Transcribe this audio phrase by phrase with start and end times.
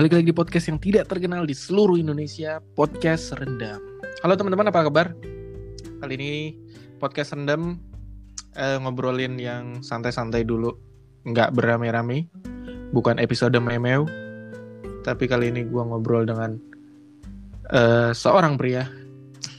[0.00, 4.00] Balik lagi di podcast yang tidak terkenal di seluruh Indonesia, podcast rendam.
[4.24, 5.12] Halo teman-teman, apa kabar?
[6.00, 6.32] Kali ini
[6.96, 7.76] podcast rendam
[8.56, 10.72] eh, ngobrolin yang santai-santai dulu,
[11.28, 12.24] nggak beramai-ramai,
[12.96, 14.08] bukan episode memeu,
[15.04, 16.56] tapi kali ini gua ngobrol dengan
[17.68, 18.88] eh, seorang pria.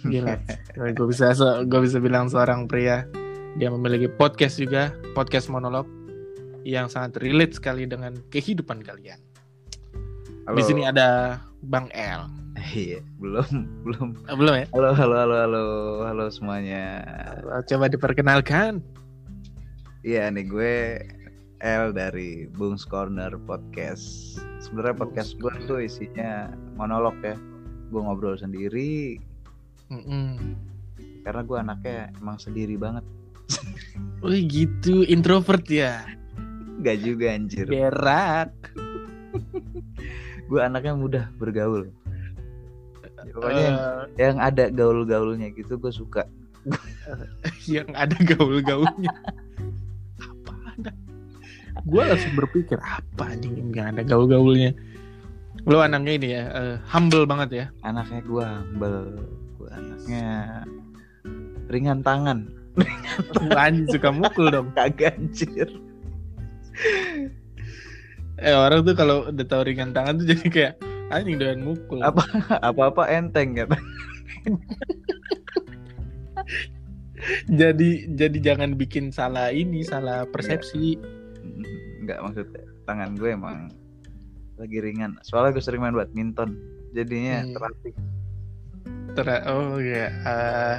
[0.09, 0.41] Gila,
[0.97, 1.37] gue bisa
[1.69, 3.05] gue bisa bilang seorang pria.
[3.61, 5.85] Dia memiliki podcast juga, podcast monolog
[6.66, 9.21] yang sangat relate sekali dengan kehidupan kalian.
[10.41, 10.58] Halo.
[10.58, 11.38] Di sini ada
[11.70, 12.26] Bang L.
[12.77, 14.09] Iya, belum, belum.
[14.30, 14.66] Ah, belum ya?
[14.76, 15.64] Halo, halo, halo, halo,
[16.05, 17.02] halo semuanya.
[17.66, 18.84] Coba diperkenalkan.
[20.05, 20.76] Iya nih gue
[21.62, 24.38] L dari Bung's Corner Podcast.
[24.62, 27.34] Sebenarnya podcast gue tuh isinya monolog ya.
[27.89, 29.17] Gue ngobrol sendiri
[29.89, 30.58] Mm-mm.
[31.26, 33.05] karena gue anaknya emang sendiri banget.
[34.26, 36.03] Wih gitu, introvert ya.
[36.83, 37.66] Gak juga anjir.
[37.66, 38.53] Berak.
[40.52, 41.88] Gue anaknya mudah bergaul.
[43.23, 46.27] Ya, pokoknya yang, Eh, yang ada gaul-gaulnya gitu gue suka.
[47.80, 49.16] yang ada gaul-gaulnya.
[50.19, 50.91] apa ada?
[51.88, 54.75] Gue langsung berpikir apa anjing yang ada gaul-gaulnya.
[55.63, 57.65] Lo anaknya ini ya, eh, humble banget ya.
[57.88, 58.99] Anaknya gue humble.
[59.55, 60.27] Gue anaknya
[61.71, 62.52] ringan tangan.
[63.55, 64.67] Anjing suka mukul dong.
[64.75, 65.71] Kagak anjir.
[68.42, 70.73] Eh orang tuh kalau udah tahu ringan tangan tuh jadi kayak
[71.09, 72.02] anjing doyan mukul.
[72.02, 72.25] Apa?
[72.59, 73.78] apa-apa enteng kata.
[77.45, 80.98] Jadi jadi jangan bikin salah ini, salah persepsi.
[82.02, 83.70] Enggak maksudnya tangan gue emang
[84.58, 85.22] lagi ringan.
[85.22, 86.58] Soalnya gue sering main badminton.
[86.92, 87.53] Jadinya Hmm.
[87.53, 87.94] terlatih
[89.11, 90.76] Ter- oh ya, eh,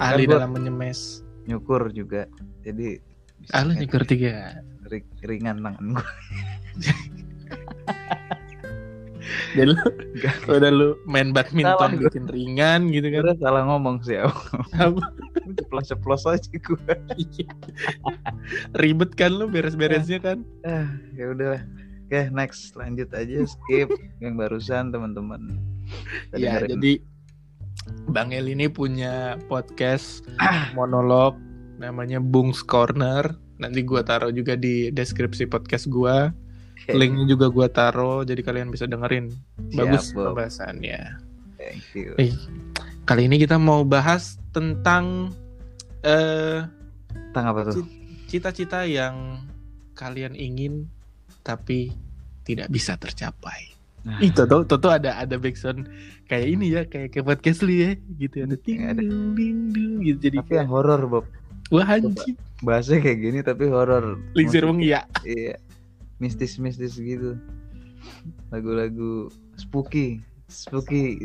[0.00, 1.20] ahli dalam menyemes.
[1.44, 2.24] nyukur juga.
[2.64, 2.96] Jadi
[3.52, 4.64] Ahli nyukur tiga.
[4.94, 6.08] Ri- ringan tangan gue.
[9.54, 9.74] Jadi lu
[10.14, 10.36] Enggak.
[10.46, 13.22] udah lu main badminton bikin ringan gitu kan.
[13.24, 14.18] Gue salah ngomong sih.
[14.20, 15.02] Apa?
[15.58, 16.94] Ceplos-ceplos aja gue.
[18.76, 20.38] Ribet kan lu beres-beresnya kan.
[20.62, 21.62] Ah, ya udah.
[22.04, 23.88] Oke, next lanjut aja skip
[24.20, 25.40] yang barusan teman-teman.
[26.32, 26.68] Ya, dengerin.
[26.80, 26.92] jadi
[28.08, 30.24] Bang El ini punya podcast
[30.78, 31.36] monolog
[31.76, 33.36] namanya Bung's Corner.
[33.58, 36.30] Nanti gua taruh juga di deskripsi podcast gua.
[36.74, 39.30] Oke, Linknya juga gua taruh jadi kalian bisa dengerin.
[39.72, 41.00] Bagus siap, pembahasannya.
[41.56, 42.12] Thank you.
[42.18, 42.34] Eh,
[43.06, 45.32] kali ini kita mau bahas tentang
[46.04, 46.66] eh
[47.30, 47.86] Tentang apa tuh?
[48.28, 49.42] cita-cita yang
[49.94, 50.90] kalian ingin
[51.46, 51.94] tapi
[52.42, 53.70] tidak bisa tercapai.
[54.04, 55.88] Nah, Ih, Toto, Toto ada ada backsound
[56.28, 59.00] kayak ini ya, kayak kayak podcast lu ya, gitu ada ting Ada.
[59.00, 61.24] dung ding dung gitu jadi tapi yang horor, Bob.
[61.74, 62.38] Wah anjing.
[62.62, 64.22] Bahasanya kayak gini tapi horor.
[64.38, 65.02] Lingsir wong iya.
[65.26, 65.58] Iya.
[66.22, 67.34] Mistis-mistis gitu.
[68.54, 69.26] Lagu-lagu
[69.58, 71.18] spooky, spooky,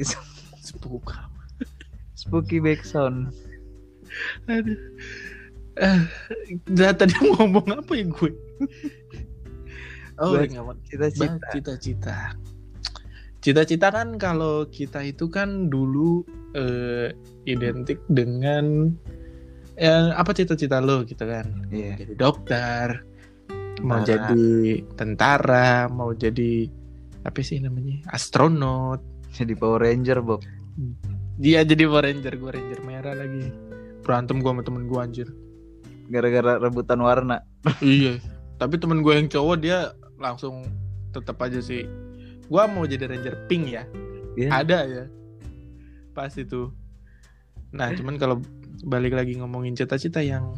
[0.66, 1.30] Sepuka.
[2.18, 3.30] spooky backsound.
[4.50, 4.78] Aduh.
[6.76, 8.32] Nah, tadi mau ngomong apa ya gue?
[10.20, 10.36] Oh.
[10.90, 11.48] Cita-cita.
[11.56, 12.16] Cita-cita.
[13.40, 16.28] Cita-cita kan kalau kita itu kan dulu
[16.60, 17.16] eh,
[17.48, 18.92] identik dengan
[19.80, 21.48] yang apa cita-cita lo gitu kan?
[21.72, 21.96] Iya.
[22.04, 23.02] Jadi dokter,
[23.80, 26.68] mau jadi tentara, mau jadi
[27.24, 28.04] apa sih namanya?
[28.12, 29.00] Astronot.
[29.32, 30.44] Jadi Power Ranger, Bob.
[31.40, 33.48] Dia jadi Power Ranger, gue Ranger merah lagi.
[34.04, 35.28] Berantem gue sama temen gue anjir.
[36.12, 37.46] Gara-gara rebutan warna.
[37.80, 38.20] iya.
[38.60, 40.68] Tapi temen gue yang cowok dia langsung
[41.16, 41.88] tetap aja sih.
[42.50, 43.84] Gua mau jadi ranger pink ya.
[44.38, 44.50] Iya.
[44.62, 45.04] Ada ya.
[46.14, 46.74] Pas itu.
[47.70, 48.42] Nah, cuman kalau
[48.86, 50.56] balik lagi ngomongin cita-cita yang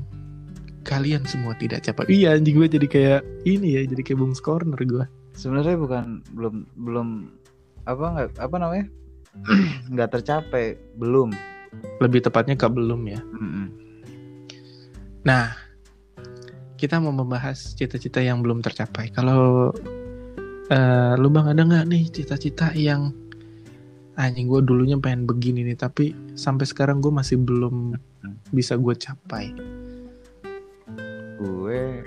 [0.83, 2.09] kalian semua tidak capai.
[2.09, 5.05] Iya, anjing gue jadi kayak ini ya, jadi kayak Bung's Corner gue.
[5.37, 7.07] Sebenarnya bukan belum belum
[7.85, 8.85] apa nggak apa namanya?
[9.93, 11.31] nggak tercapai, belum.
[12.03, 13.21] Lebih tepatnya ke belum ya.
[13.21, 13.67] Mm-mm.
[15.23, 15.53] Nah,
[16.75, 19.13] kita mau membahas cita-cita yang belum tercapai.
[19.13, 19.69] Kalau
[20.67, 23.13] eh, lu bang ada nggak nih cita-cita yang
[24.19, 27.95] anjing gue dulunya pengen begini nih, tapi sampai sekarang gue masih belum
[28.57, 29.55] bisa gue capai.
[31.41, 32.05] Gue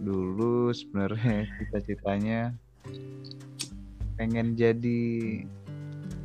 [0.00, 2.54] dulu sebenarnya cita-citanya
[4.16, 5.02] pengen jadi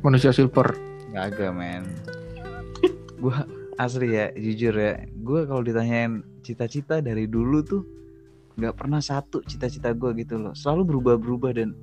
[0.02, 0.74] Manusia silver.
[1.14, 1.84] nggak agak men.
[3.22, 3.36] gue
[3.78, 4.98] asli ya, jujur ya.
[5.22, 7.82] Gue kalau ditanyain cita-cita dari dulu tuh
[8.58, 10.54] nggak pernah satu cita-cita gue gitu loh.
[10.58, 11.78] Selalu berubah-berubah dan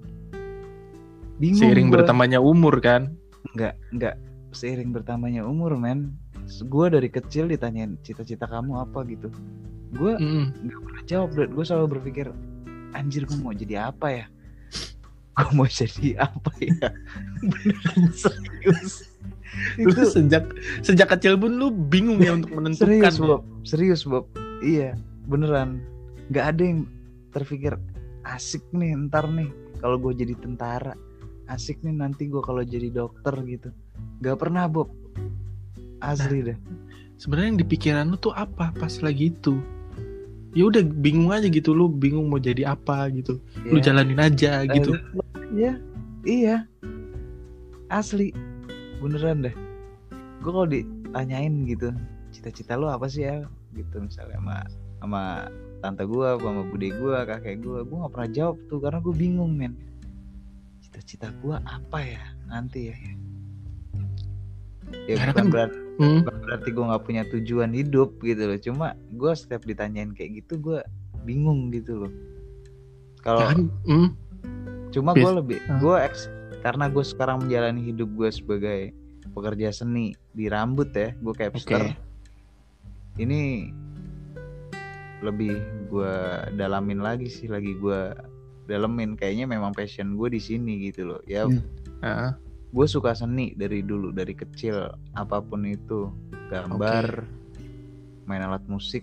[1.40, 1.64] bingung.
[1.64, 1.96] Seiring gua.
[2.04, 3.16] bertambahnya umur kan.
[3.50, 4.16] nggak nggak
[4.52, 6.14] seiring bertambahnya umur men
[6.60, 9.32] gue dari kecil ditanyain cita-cita kamu apa gitu
[9.92, 10.46] gue Mm.
[10.68, 12.28] nggak pernah jawab gue selalu berpikir
[12.92, 14.26] anjir gue mau jadi apa ya
[15.34, 16.92] gue mau jadi apa ya
[17.50, 19.08] beneran serius
[19.82, 20.46] Lu itu sejak
[20.82, 22.86] sejak kecil pun lu bingung ya untuk menentukan.
[22.86, 23.24] serius ya?
[23.24, 24.26] Bob serius Bob
[24.62, 24.94] iya
[25.26, 25.80] beneran
[26.30, 26.80] nggak ada yang
[27.32, 27.74] terpikir
[28.28, 29.48] asik nih ntar nih
[29.80, 30.94] kalau gue jadi tentara
[31.50, 33.70] asik nih nanti gue kalau jadi dokter gitu
[34.22, 34.94] nggak pernah Bob
[36.00, 36.60] asli deh
[37.20, 39.60] Sebenarnya yang di pikiran lu tuh apa pas lagi itu?
[40.56, 43.44] Ya udah bingung aja gitu lu bingung mau jadi apa gitu.
[43.68, 43.92] Lu Ya.
[43.92, 44.96] jalanin aja gitu.
[45.52, 45.84] Iya,
[46.24, 46.56] iya.
[47.92, 48.32] Asli.
[49.04, 49.56] Beneran deh.
[50.40, 51.92] Gue kalau ditanyain gitu,
[52.32, 53.44] cita-cita lu apa sih ya?
[53.76, 54.58] Gitu misalnya sama
[55.04, 55.24] sama
[55.84, 59.52] tante gua, sama bude gua, kakek gua, gua nggak pernah jawab tuh karena gue bingung
[59.60, 59.76] men.
[61.00, 62.96] Cita-cita gua apa ya nanti ya?
[65.08, 66.20] Ya Karena bukan kan- berarti, Hmm.
[66.24, 68.60] bukan berarti gue nggak punya tujuan hidup gitu loh.
[68.60, 70.80] Cuma gue setiap ditanyain kayak gitu gue
[71.24, 72.14] bingung gitu loh.
[73.20, 74.08] Kalau Ya kan, hmm,
[74.92, 75.78] cuma gue lebih Ah.
[75.78, 76.28] gue eks
[76.60, 78.80] karena gue sekarang menjalani hidup gue sebagai
[79.30, 81.96] pekerja seni di rambut ya gue capster Oke.
[83.18, 83.72] ini
[85.20, 85.56] lebih
[85.88, 86.16] gue
[86.56, 88.00] dalamin lagi sih lagi gue
[88.70, 91.22] dalemin kayaknya memang passion gue di sini gitu loh.
[91.26, 91.66] Ya Hmm.
[92.06, 92.32] ah,
[92.70, 94.94] gue suka seni dari dulu dari kecil.
[95.18, 96.14] Apa pun itu
[96.54, 97.26] gambar
[98.30, 99.02] main alat musik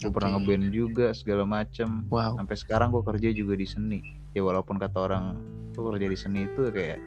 [0.00, 0.16] gue Oke.
[0.16, 2.06] pernah ngeband juga segala macem.
[2.08, 2.38] Wow.
[2.40, 4.00] sampai sekarang gue kerja juga di seni.
[4.32, 5.36] Ya walaupun kata orang
[5.74, 7.02] tuh kerja di seni itu kayak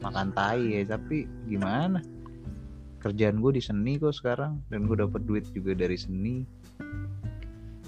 [0.00, 2.00] makan tai ya tapi gimana?
[3.02, 4.62] Kerjaan gue di seni kok sekarang.
[4.72, 6.46] Dan gue dapet duit juga dari seni.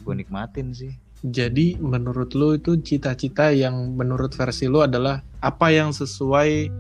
[0.05, 5.93] Gue nikmatin sih Jadi menurut lu itu cita-cita yang menurut versi lu adalah apa yang
[5.93, 6.73] sesuai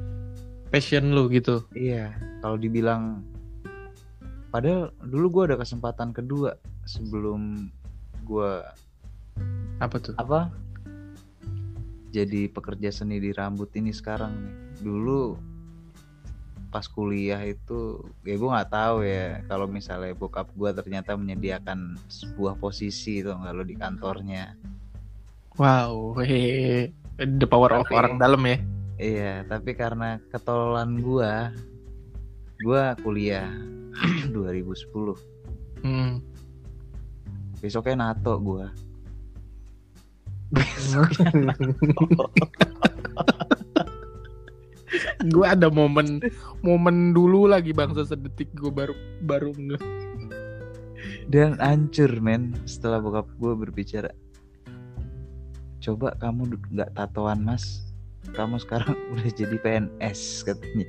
[0.70, 1.66] passion lu gitu.
[1.74, 3.26] iya kalau dibilang
[4.54, 6.54] padahal dulu gue ada kesempatan kedua
[6.86, 7.68] sebelum
[8.24, 8.52] gue
[9.82, 10.14] Apa tuh?
[10.16, 10.46] apa
[12.14, 14.54] jadi pekerja seni di rambut ini sekarang nih
[14.86, 15.34] dulu
[16.70, 22.54] pas kuliah itu ya gue nggak tahu ya kalau misalnya bokap gue ternyata menyediakan sebuah
[22.56, 24.54] posisi itu nggak lo di kantornya
[25.58, 26.88] Wow, hehehe.
[27.18, 28.56] the power of Tapi- orang dalam ya.
[28.96, 31.30] iya tapi karena ketololan gue
[32.60, 33.48] gue kuliah
[34.30, 35.16] 2010
[35.80, 36.20] Hmm.
[37.58, 38.66] besoknya nato gue
[45.34, 46.24] gue ada momen
[46.64, 48.96] momen dulu lagi bangsa sedetik gue baru
[49.28, 49.78] baru nge.
[51.30, 54.10] Dan hancur men setelah bokap gue berbicara.
[55.80, 57.84] Coba kamu nggak tatoan mas.
[58.32, 60.86] Kamu sekarang udah jadi PNS katanya.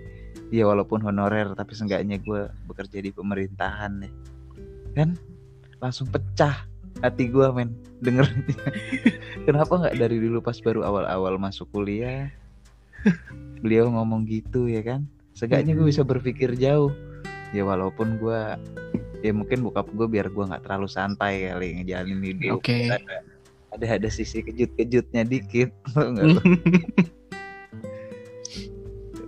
[0.51, 4.11] Ya walaupun honorer tapi seenggaknya gue bekerja di pemerintahan ya.
[4.95, 5.15] Kan?
[5.79, 6.67] Langsung pecah
[7.03, 7.75] hati gue men.
[8.01, 8.57] Dengernya
[9.47, 12.33] kenapa nggak dari dulu pas baru awal-awal masuk kuliah
[13.61, 15.05] beliau ngomong gitu ya kan?
[15.37, 16.91] Seenggaknya gue bisa berpikir jauh.
[17.55, 18.39] Ya walaupun gue
[19.21, 22.59] ya mungkin bokap gue biar gue nggak terlalu santai kali ngejalanin hidup.
[22.59, 22.89] Oke.
[22.89, 23.21] ada,
[23.71, 25.69] ada ada sisi kejut-kejutnya dikit.
[25.95, 26.41] Lo?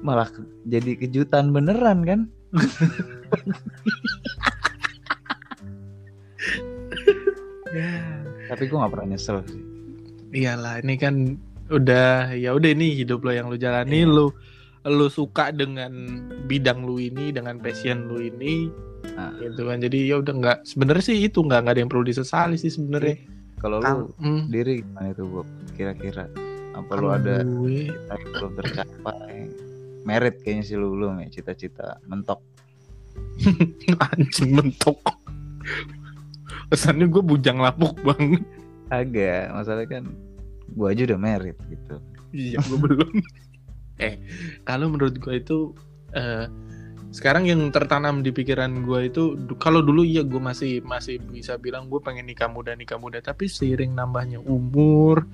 [0.04, 2.20] malah ke- jadi kejutan beneran kan?
[8.52, 9.64] Tapi gue nggak pernah nyesel sih.
[10.34, 11.38] Iyalah ini kan
[11.72, 14.04] udah ya udah ini hidup lo yang lu jalani.
[14.04, 14.10] Iya.
[14.10, 14.28] lu
[14.84, 15.92] lu suka dengan
[16.48, 18.68] bidang lu ini dengan passion lu ini
[19.14, 19.30] Ah.
[19.40, 19.78] gitu kan.
[19.84, 23.20] Jadi ya udah nggak sebenarnya sih itu nggak nggak ada yang perlu disesali sih sebenarnya.
[23.62, 25.48] Kalau lu hmm, sendiri gimana itu Bob?
[25.78, 26.28] Kira-kira
[26.74, 29.34] apa lu kalau ada gue cita yang belum tercapai?
[30.04, 32.42] Merit kayaknya sih lu belum ya cita-cita mentok.
[34.12, 35.00] Anjing mentok.
[36.74, 38.44] Kesannya gue bujang lapuk banget.
[38.92, 40.04] Agak masalahnya kan
[40.74, 41.96] gua aja udah merit gitu
[42.34, 43.10] iya gue belum
[44.06, 44.18] eh
[44.66, 45.72] kalau menurut gue itu
[46.18, 46.50] eh,
[47.14, 51.86] sekarang yang tertanam di pikiran gue itu kalau dulu iya gue masih masih bisa bilang
[51.86, 55.30] gue pengen nikah muda nikah muda tapi seiring nambahnya umur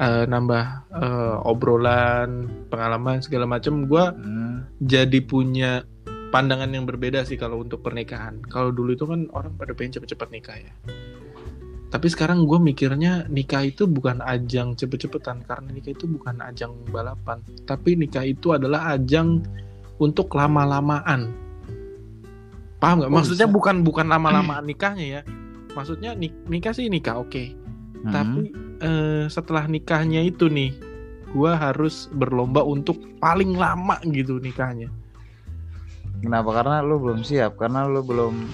[0.00, 0.64] eh, nambah
[0.96, 5.84] eh, obrolan pengalaman segala macam gue Hmm, jadi punya
[6.30, 8.38] pandangan yang berbeda sih kalau untuk pernikahan.
[8.46, 10.72] Kalau dulu itu kan orang pada pengen cepet-cepet nikah ya.
[11.90, 17.42] Tapi sekarang gue mikirnya nikah itu bukan ajang cepet-cepetan karena nikah itu bukan ajang balapan.
[17.66, 19.42] Tapi nikah itu adalah ajang
[19.98, 21.34] untuk lama-lamaan.
[22.78, 23.10] Paham nggak?
[23.10, 23.56] Oh, Maksudnya bisa.
[23.58, 25.22] bukan bukan lama-lamaan nikahnya ya.
[25.74, 27.52] Maksudnya nik- nikah sih nikah oke.
[28.00, 28.12] hmm.
[28.14, 28.42] Tapi
[28.80, 30.70] eh, setelah nikahnya itu nih,
[31.30, 34.88] gue harus berlomba untuk paling lama gitu nikahnya.
[36.20, 38.44] kenapa karena lu belum siap karena lu belum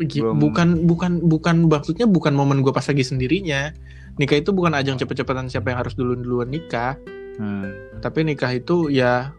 [0.00, 3.76] Belum- bukan bukan bukan maksudnya bukan momen gue pas lagi sendirinya
[4.16, 6.96] nikah itu bukan ajang cepet-cepetan siapa yang harus duluan duluan nikah
[7.40, 7.72] Hmm.
[8.04, 9.32] Tapi nikah itu ya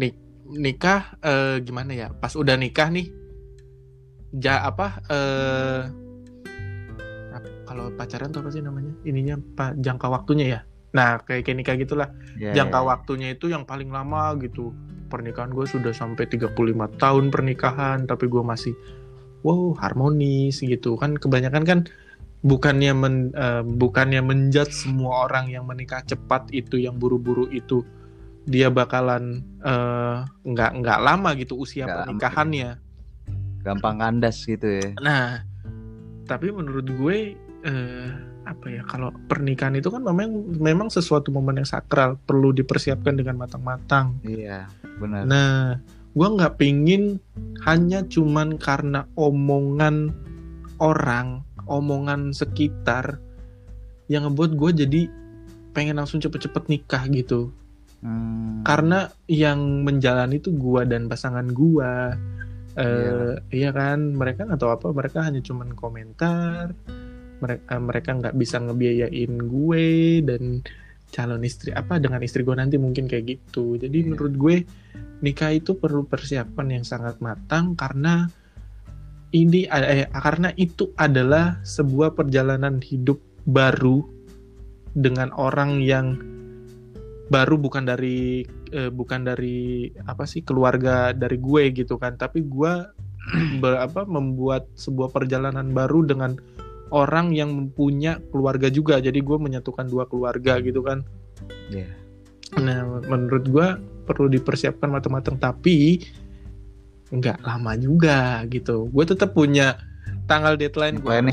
[0.00, 0.16] nik
[0.48, 2.08] nikah eh, gimana ya?
[2.16, 3.12] Pas udah nikah nih,
[4.32, 5.04] ja apa?
[5.12, 5.82] Eh,
[7.68, 8.92] kalau pacaran tuh apa sih namanya?
[9.04, 10.60] Ininya pak jangka waktunya ya.
[10.96, 12.08] Nah kayak kayak nikah gitulah.
[12.40, 12.86] Ya, jangka ya.
[12.88, 14.72] waktunya itu yang paling lama gitu.
[15.12, 16.56] Pernikahan gue sudah sampai 35
[16.96, 18.72] tahun pernikahan, tapi gue masih
[19.42, 21.18] wow harmonis gitu kan.
[21.18, 21.78] Kebanyakan kan
[22.42, 27.86] bukannya men, eh, bukannya menjudge semua orang yang menikah cepat itu yang buru-buru itu
[28.42, 32.70] dia bakalan eh, nggak nggak lama gitu usia lama, pernikahannya.
[33.62, 34.90] gampang kandas gitu ya.
[34.98, 35.46] Nah,
[36.26, 38.10] tapi menurut gue eh,
[38.42, 43.38] apa ya kalau pernikahan itu kan memang memang sesuatu momen yang sakral perlu dipersiapkan dengan
[43.38, 44.18] matang-matang.
[44.26, 44.66] Iya,
[44.98, 45.22] benar.
[45.30, 45.78] Nah,
[46.12, 47.16] gue nggak pingin
[47.64, 50.12] hanya cuman karena omongan
[50.82, 51.40] orang,
[51.70, 53.16] omongan sekitar
[54.10, 55.02] yang ngebuat gue jadi
[55.72, 57.48] pengen langsung cepet-cepet nikah gitu.
[58.02, 58.60] Hmm.
[58.66, 61.92] Karena yang menjalani itu gue dan pasangan gue.
[62.72, 66.76] Eh, iya kan, mereka tahu apa, mereka hanya cuman komentar.
[67.40, 69.86] Mereka mereka nggak bisa ngebiayain gue
[70.28, 70.42] dan
[71.12, 73.76] calon istri apa dengan istri gue nanti mungkin kayak gitu.
[73.76, 74.08] Jadi Iya.
[74.08, 74.56] menurut gue
[75.22, 78.26] nikah itu perlu persiapan yang sangat matang karena
[79.32, 84.02] ini eh, karena itu adalah sebuah perjalanan hidup baru
[84.92, 86.18] dengan orang yang
[87.32, 92.72] baru bukan dari eh, bukan dari apa sih keluarga dari gue gitu kan tapi gue
[93.62, 96.36] ber- apa membuat sebuah perjalanan baru dengan
[96.92, 99.00] orang yang punya keluarga juga.
[99.00, 101.02] Jadi gue menyatukan dua keluarga gitu kan.
[101.72, 101.88] Iya.
[102.52, 103.66] nah menurut gue
[104.04, 105.40] perlu dipersiapkan matang-matang.
[105.40, 106.04] Tapi
[107.08, 108.92] nggak lama juga gitu.
[108.92, 109.80] Gue tetap punya
[110.28, 111.32] tanggal deadline gue.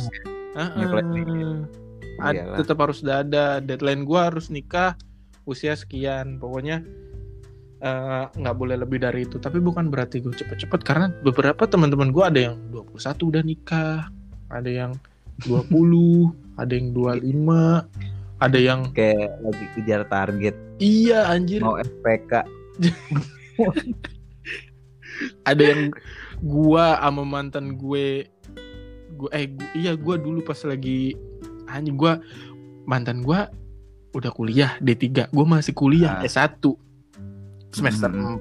[2.19, 2.57] Ad- Iyalah.
[2.59, 4.95] tetap harus udah ada deadline gue harus nikah
[5.43, 6.39] usia sekian.
[6.39, 6.83] Pokoknya
[7.83, 9.39] eh, nggak boleh lebih dari itu.
[9.43, 10.87] Tapi bukan berarti gue cepet-cepet.
[10.87, 14.07] Karena beberapa teman-teman gue ada yang 21 udah nikah.
[14.49, 14.91] Ada yang
[15.41, 15.71] 20
[16.55, 17.87] ada yang 25
[18.39, 22.43] ada yang Kayak lagi kejar target iya anjir mau FPK.
[25.43, 25.91] ada yang
[26.39, 28.27] gua sama mantan gue
[29.11, 31.11] gue eh gu- iya gua dulu pas lagi
[31.67, 32.23] anjing gua
[32.85, 33.51] mantan gua
[34.09, 36.23] udah kuliah D3 gua masih kuliah Ah.
[36.23, 36.63] S1
[37.69, 38.39] semester Hmm.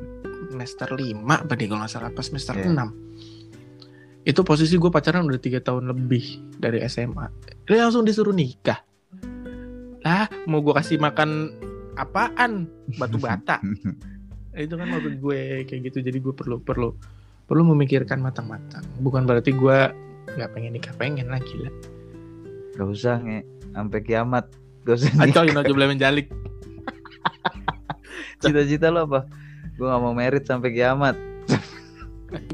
[0.49, 2.71] semester 5 apa deh kalau nggak salah apa semester Iya.
[2.71, 3.08] 6
[4.29, 7.33] itu posisi gue pacaran udah tiga tahun lebih dari SMA
[7.69, 8.81] dia langsung disuruh nikah?
[10.01, 11.53] Lah mau gue kasih makan
[12.01, 12.65] apaan?
[12.97, 13.61] Batu bata.
[14.57, 16.01] Itu kan maksud gue kayak gitu.
[16.01, 16.97] Jadi gue perlu perlu
[17.45, 18.81] perlu memikirkan matang-matang.
[19.05, 19.79] Bukan berarti gue
[20.33, 21.69] nggak pengen nikah pengen lah gila.
[22.81, 23.45] Gak usah nge.
[23.77, 24.49] Sampai kiamat.
[24.89, 25.45] Gak usah nikah.
[25.45, 26.27] aja boleh menjalik.
[28.41, 29.29] Cita-cita lo apa?
[29.77, 31.21] Gue gak mau merit sampai kiamat.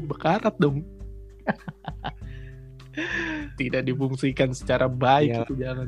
[0.07, 0.87] bekarat dong
[3.59, 5.39] tidak difungsikan secara baik Iya.
[5.43, 5.87] itu jalan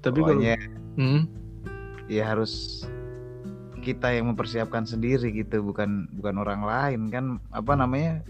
[0.00, 0.56] tapi kalau Pokoknya
[0.96, 1.22] hmm,
[2.08, 2.84] ya harus
[3.80, 8.20] kita yang mempersiapkan sendiri gitu, bukan bukan orang lain kan apa namanya?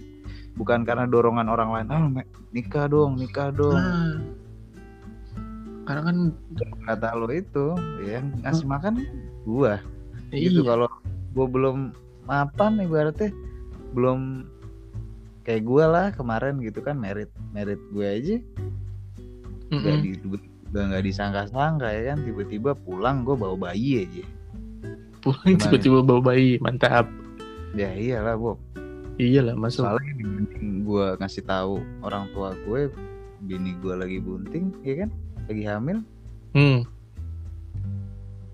[0.55, 1.87] Bukan karena dorongan orang lain.
[1.91, 2.03] Ah,
[2.51, 3.75] nikah dong, nikah dong.
[3.75, 4.15] nah,
[5.87, 6.17] karena kan
[6.87, 8.95] Kata lo itu, ya ngasih makan
[9.43, 9.79] gua.
[10.31, 10.87] iya, gitu kalau
[11.35, 11.91] gue belum
[12.27, 13.35] mapan ibaratnya
[13.91, 14.47] belum
[15.51, 18.37] kayak gue lah kemarin gitu kan merit merit gue aja.
[19.75, 20.07] Nggak mm-mm.
[20.07, 20.11] di
[20.71, 24.23] udah nggak disangka-sangka ya kan tiba-tiba pulang gue bawa bayi aja.
[25.19, 27.11] Pulang tiba-tiba bawa bayi mantap.
[27.75, 28.63] Ya iyalah Bob.
[29.19, 29.83] Iyalah masuk.
[29.83, 32.87] Soalnya dibanding gue ngasih tahu orang tua gue
[33.43, 35.11] bini gue lagi bunting ya kan?
[35.51, 35.99] Lagi hamil.
[36.55, 36.87] Hmm,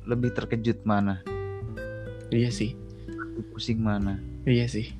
[0.08, 1.20] lebih terkejut mana?
[2.32, 2.72] Iya sih.
[3.52, 4.16] Pusing mana?
[4.48, 4.96] Iya sih.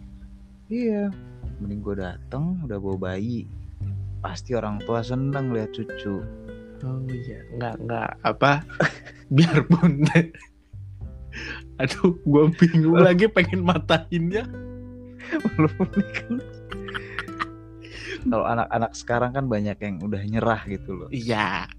[0.68, 1.08] Iya
[1.60, 3.46] mending gue dateng udah bawa bayi
[4.20, 6.22] pasti orang tua seneng lihat cucu
[6.84, 8.60] Oh iya, nggak nggak apa,
[9.34, 10.04] biarpun.
[11.80, 14.44] Aduh, gue bingung lagi pengen matahinnya.
[15.56, 16.32] Walaupun ini kan
[18.26, 21.70] kalau anak-anak sekarang kan banyak yang udah nyerah gitu loh Iya.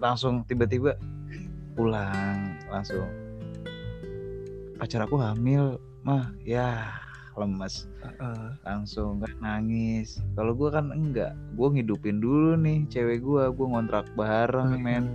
[0.00, 0.96] langsung tiba-tiba
[1.76, 3.04] pulang langsung
[4.80, 6.88] pacar aku hamil mah ya
[7.40, 7.88] lemes.
[8.62, 10.20] Langsung kan nangis.
[10.36, 11.32] Kalau gua kan enggak.
[11.56, 13.48] Gua ngidupin dulu nih cewek gua.
[13.48, 15.06] Gua ngontrak bareng men.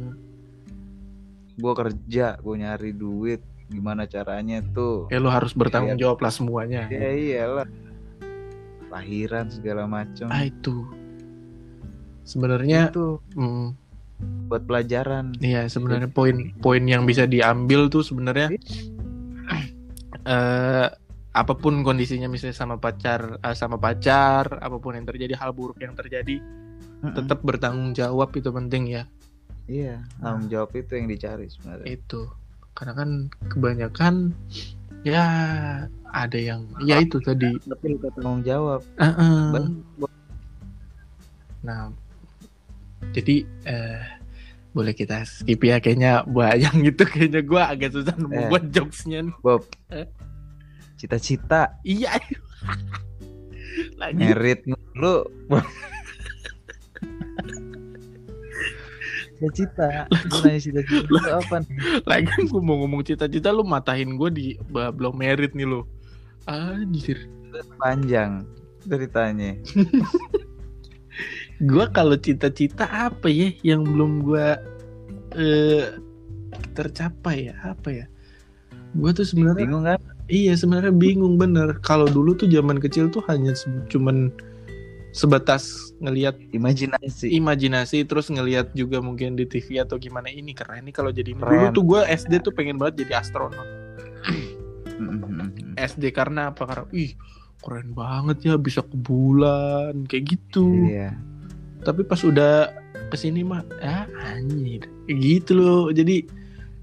[1.62, 3.39] Gua kerja gua nyari duit.
[3.70, 5.10] Gimana caranya tuh?
[5.10, 6.89] Ya lo harus bertanggung jawab lah semuanya.
[6.89, 7.70] ya iyalah.
[8.89, 10.86] Lahiran segala macam Ah itu.
[12.25, 13.22] Sebenarnya itu.
[13.38, 13.77] hmm,
[14.50, 15.38] buat pelajaran.
[15.41, 18.53] Iya sebenarnya poin-poin yang bisa diambil tuh sebenarnya
[20.25, 20.88] eh
[21.36, 25.75] apa pun kondisinya misalnya sama pacar eh, sama pacar apa pun yang terjadi hal buruk
[25.84, 26.39] yang terjadi
[27.04, 27.12] Mm-mm.
[27.12, 29.04] tetap bertanggung jawab itu penting ya
[29.68, 32.22] iya tanggung jawab itu yang dicari sebenarnya itu
[32.72, 33.10] karena kan
[33.51, 34.13] kebanyakan
[35.04, 35.24] ya
[36.10, 39.12] ada yang ya itu tadi tapi lupa tanggung jawab eh.
[39.51, 39.84] Ban-
[41.60, 41.92] nah
[43.12, 44.01] jadi eh
[44.72, 48.48] boleh kita skip ya kayaknya banyak gitu kayaknya gue agak susah nemu Eh.
[48.51, 49.20] buat jokesnya.
[49.39, 50.04] Bob Eh.
[50.96, 51.75] Cita-cita.
[51.84, 52.16] Iya.
[54.02, 54.64] Lagi merit
[54.96, 55.28] lu.
[59.36, 60.08] Cita-cita.
[60.10, 61.78] Lu nanya cita-cita lu apa nih?
[62.08, 65.84] Lagi gue mau ngomong cita-cita lu matahin gue di belum merit nih lo
[66.48, 67.28] anjir.
[67.80, 68.46] Panjang
[68.86, 69.56] ceritanya.
[71.64, 74.48] Gue kalau cita-cita apa ya yang belum gue
[75.40, 75.88] eh
[76.75, 77.56] tercapai ya?
[77.64, 78.06] Apa ya?
[78.96, 81.77] Gue tuh sebenarnya bingung kan iya sebenarnya bingung bener.
[81.86, 84.34] Kalau dulu tuh zaman kecil tuh hanya se- cuman
[85.15, 87.32] sebatas ngelihat imajinasi.
[87.32, 91.39] imajinasi terus ngelihat juga mungkin di TV atau gimana ini keren nih kalau jadi ini.
[91.39, 91.51] Keren.
[91.55, 93.63] dulu tuh gue SD tuh pengen banget jadi astronot.
[95.00, 95.75] Mm-mm.
[95.79, 96.67] SD karena apa?
[96.67, 97.15] Karena ih
[97.63, 100.67] keren banget ya bisa ke bulan kayak gitu.
[100.91, 101.15] Iya.
[101.88, 102.75] Tapi pas udah
[103.08, 104.03] ke sini mah ah
[104.36, 104.84] anjir.
[105.08, 105.88] Gitu loh.
[105.96, 106.27] Jadi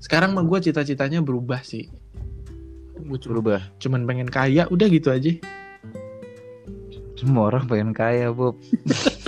[0.00, 1.87] sekarang mah gue cita-citanya berubah sih
[3.02, 3.61] gue berubah.
[3.82, 5.32] cuman pengen kaya udah gitu aja.
[7.18, 8.59] Semua orang pengen kaya Bob.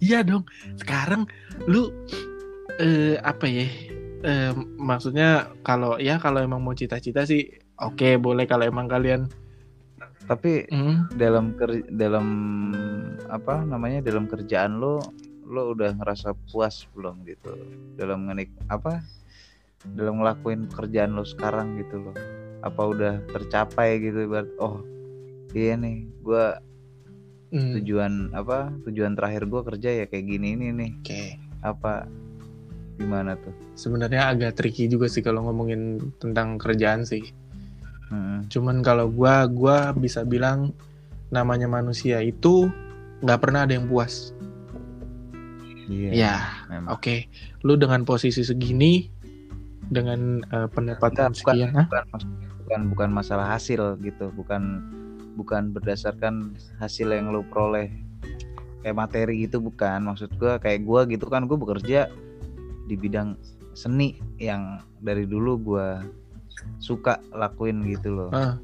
[0.00, 0.44] Iya dong.
[0.76, 1.24] Sekarang
[1.66, 1.88] lu
[2.76, 3.66] eh apa ya?
[4.26, 7.46] Eh, maksudnya kalau ya kalau emang mau cita-cita sih
[7.78, 9.30] oke boleh kalau emang kalian
[10.26, 12.26] tapi hmm, dalam ker dalam
[13.30, 14.98] apa namanya dalam kerjaan lo
[15.46, 17.54] lo udah ngerasa puas belum gitu?
[17.94, 18.98] Dalam ngenik apa
[19.94, 22.16] dalam ngelakuin pekerjaan lo sekarang gitu loh.
[22.66, 24.82] Apa udah tercapai gitu ibarat oh
[25.54, 26.58] iya nih gua
[27.54, 30.90] hmm, tujuan apa tujuan terakhir gua kerja ya kayak gini ini nih.
[31.00, 31.22] Oke.
[31.62, 32.10] Apa
[32.98, 33.52] gimana tuh?
[33.76, 37.22] Sebenarnya agak tricky juga sih kalau ngomongin tentang kerjaan sih.
[38.10, 38.46] Mm-mm.
[38.50, 40.72] Cuman kalau gua gua bisa bilang
[41.30, 42.70] namanya manusia itu
[43.22, 44.30] nggak pernah ada yang puas.
[45.86, 46.34] iya Ya,
[46.66, 46.98] memang.
[46.98, 47.26] oke.
[47.62, 49.06] Lu dengan posisi segini
[49.88, 51.86] dengan eh, pendapatan Bukan, sekian, Hah?
[51.88, 52.30] bukan mas-
[52.66, 54.82] bukan bukan masalah hasil gitu bukan
[55.38, 57.92] bukan berdasarkan hasil yang lo peroleh
[58.82, 62.10] kayak materi gitu bukan maksud gua kayak gua gitu kan gue bekerja
[62.86, 63.38] di bidang
[63.70, 66.02] seni yang dari dulu gua
[66.82, 68.58] suka lakuin gitu loh Ah.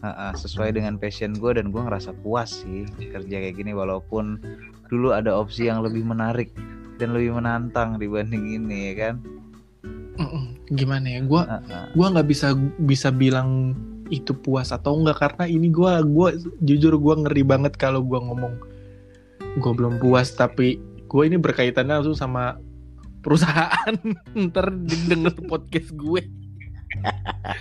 [0.00, 4.40] Ha-ha, sesuai dengan passion gue dan gue ngerasa puas sih kerja kayak gini walaupun
[4.88, 6.56] dulu ada opsi yang lebih menarik
[6.96, 9.14] dan lebih menantang dibanding ini ya kan.
[10.70, 11.20] Gimana ya?
[11.24, 11.92] Gua Ha-ha.
[11.96, 13.74] gua nggak bisa bisa bilang
[14.10, 18.54] itu puas atau enggak karena ini gua gua jujur gua ngeri banget kalau gua ngomong
[19.62, 22.58] gua belum puas tapi gua ini berkaitannya langsung sama
[23.20, 23.94] perusahaan.
[24.48, 24.72] Ntar
[25.08, 26.24] denger podcast gue.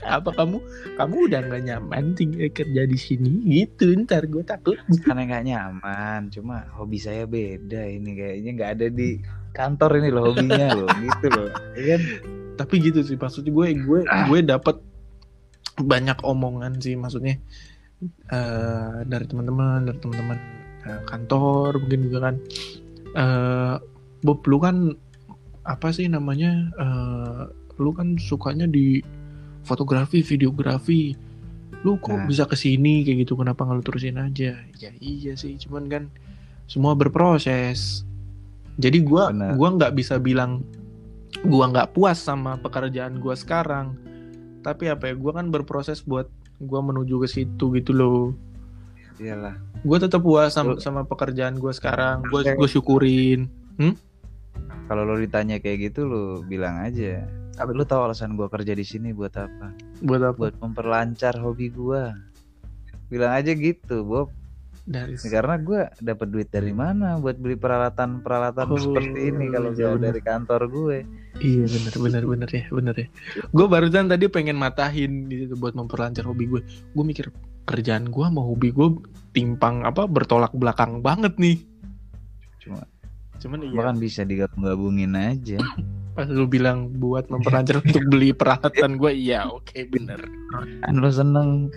[0.09, 0.57] Apa kamu?
[0.97, 3.31] Kamu udah nggak nyaman tinggal kerja di sini?
[3.45, 4.75] Gitu ntar gue takut.
[5.05, 8.51] Karena nggak nyaman cuma hobi saya beda ini kayaknya.
[8.57, 9.21] Nggak ada di
[9.53, 10.89] kantor ini loh hobinya loh.
[10.97, 12.01] Gitu loh ya kan
[12.59, 14.83] tapi gitu sih maksudnya gue gue gue dapat
[15.79, 17.39] banyak omongan sih maksudnya
[18.27, 20.37] eh, dari teman-teman dari teman-teman
[20.83, 22.35] eh, kantor mungkin juga kan
[23.15, 23.75] eh
[24.19, 24.91] Bob lu kan
[25.63, 27.41] apa sih namanya eh,
[27.79, 28.99] lu kan sukanya di
[29.63, 31.15] fotografi videografi
[31.87, 32.27] lu kok Nah.
[32.27, 36.03] bisa ke sini kayak gitu kenapa nggak lu terusin aja ya iya sih cuman kan
[36.67, 38.03] semua berproses
[38.75, 39.55] jadi gua Benar.
[39.55, 40.59] gua nggak bisa bilang
[41.45, 43.95] gua nggak puas sama pekerjaan gua sekarang.
[44.65, 46.27] Tapi apa ya gua kan berproses buat
[46.59, 48.35] gua menuju ke situ gitu loh.
[49.19, 49.59] Iyalah.
[49.83, 52.23] Gue tetap puas sama, sama pekerjaan gue sekarang.
[52.31, 53.51] Gue gue syukurin.
[54.87, 57.27] Kalau lo ditanya kayak gitu lo bilang aja.
[57.59, 59.75] Apa lu tahu alasan gua kerja di sini buat apa?
[59.99, 60.37] Buat apa?
[60.39, 62.15] Buat memperlancar hobi gua.
[63.11, 64.31] Bilang aja gitu Bob
[64.89, 69.69] dari karena gua dapat duit dari mana buat beli peralatan peralatan Oh, seperti ini kalau
[69.77, 70.01] iya bener.
[70.09, 70.97] dari kantor gue
[71.39, 73.07] Iya bener bener bener ya bener ya.
[73.53, 76.61] Gue barusan tadi pengen matahin di situ buat memperlancar hobi gue.
[76.91, 77.29] Gue mikir
[77.63, 78.97] kerjaan gue sama hobi gue
[79.31, 81.61] timpang apa bertolak belakang banget nih.
[82.59, 82.81] cuma
[83.39, 85.61] Cuman iya bahkan bisa digabung-gabungin aja
[86.11, 90.19] pas lu bilang buat memperlancar untuk beli peralatan gue iya oke bener.
[90.83, 91.71] kan lo seneng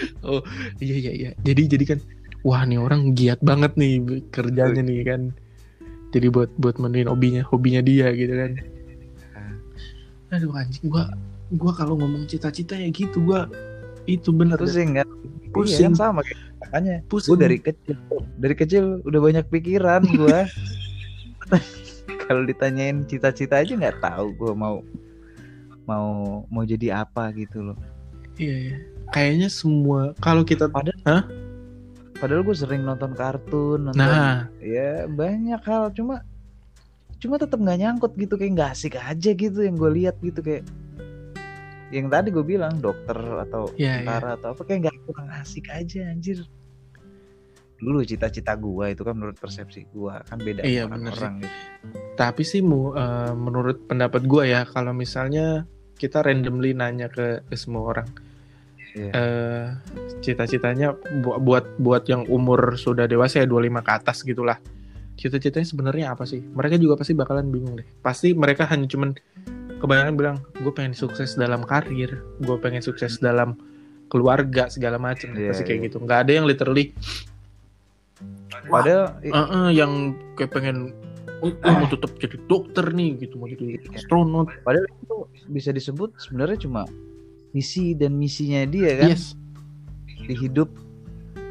[0.84, 1.30] Iya iya iya.
[1.44, 1.98] Jadi jadi kan
[2.42, 5.22] wah nih orang giat banget nih kerjanya nih kan.
[6.12, 8.52] Jadi buat buat menuin hobinya hobinya dia gitu kan.
[10.32, 11.12] Aduh anjing gua
[11.56, 13.48] gua kalau ngomong cita-cita ya gitu gua
[14.08, 15.08] itu bener pusing kan?
[15.52, 15.78] Pusing.
[15.78, 16.96] Iya, kan sama kayak makanya.
[17.06, 17.30] Pusing.
[17.36, 17.96] gue dari kecil
[18.40, 20.38] dari kecil udah banyak pikiran gue
[22.26, 24.80] kalau ditanyain cita-cita aja nggak tahu gue mau
[25.84, 26.08] mau
[26.48, 27.78] mau jadi apa gitu loh
[28.36, 28.76] iya, iya.
[29.10, 31.24] kayaknya semua kalau kita padahal Hah?
[32.20, 36.22] padahal gue sering nonton kartun nonton nah ya banyak hal cuma
[37.22, 40.66] cuma tetap nggak nyangkut gitu kayak nggak asik aja gitu yang gue lihat gitu kayak
[41.92, 44.00] yang tadi gue bilang dokter atau iya.
[44.00, 46.40] tentara atau apa kayak nggak kurang asik aja anjir
[47.82, 51.56] dulu cita-cita gue itu kan menurut persepsi gue kan beda Iya, sama bener orang gitu.
[52.14, 55.66] tapi sih mu, eh, menurut pendapat gua ya kalau misalnya
[56.02, 58.08] kita randomly nanya ke, ke semua orang.
[58.92, 59.08] Iya.
[59.08, 59.66] eh
[60.20, 64.60] cita-citanya bu- buat buat yang umur sudah dewasa ya 25 ke atas gitulah.
[65.16, 66.44] Cita-citanya sebenarnya apa sih?
[66.44, 67.88] Mereka juga pasti bakalan bingung deh.
[68.04, 69.16] Pasti mereka hanya cuman
[69.80, 73.56] kebanyakan bilang gue pengen sukses dalam karir gue pengen sukses dalam
[74.06, 75.86] keluarga segala macam Iya, pasti kayak iya.
[75.88, 75.96] gitu.
[75.96, 76.92] Nggak ada yang literally
[78.68, 79.92] padahal i- "Eh, eh," yang
[80.36, 80.92] kayak pengen
[81.42, 83.34] oh, mau tetap jadi dokter nih gitu.
[83.36, 84.48] Mau jadi astronot.
[84.62, 85.16] Padahal itu
[85.50, 86.86] bisa disebut sebenarnya cuma
[87.52, 89.10] misi dan misinya dia kan?
[89.10, 89.34] Yes.
[90.06, 90.70] Di hidup.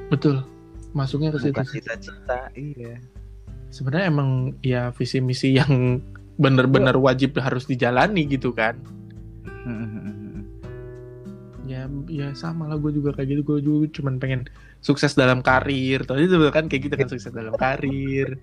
[0.07, 0.47] Betul.
[0.95, 1.59] Masuknya ke situ.
[1.79, 2.99] Cita-cita iya.
[3.71, 4.29] Sebenarnya emang
[4.63, 6.03] ya visi misi yang
[6.39, 8.79] bener-bener wajib harus dijalani gitu kan?
[11.69, 12.75] Ya ya sama lah.
[12.75, 13.41] Gue juga kayak gitu.
[13.47, 14.43] Gue juga cuman pengen
[14.83, 16.03] sukses dalam karir.
[16.03, 18.35] Tadi itu kan kayak gitu kan sukses dalam karir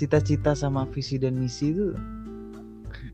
[0.00, 1.92] cita-cita sama visi dan misi itu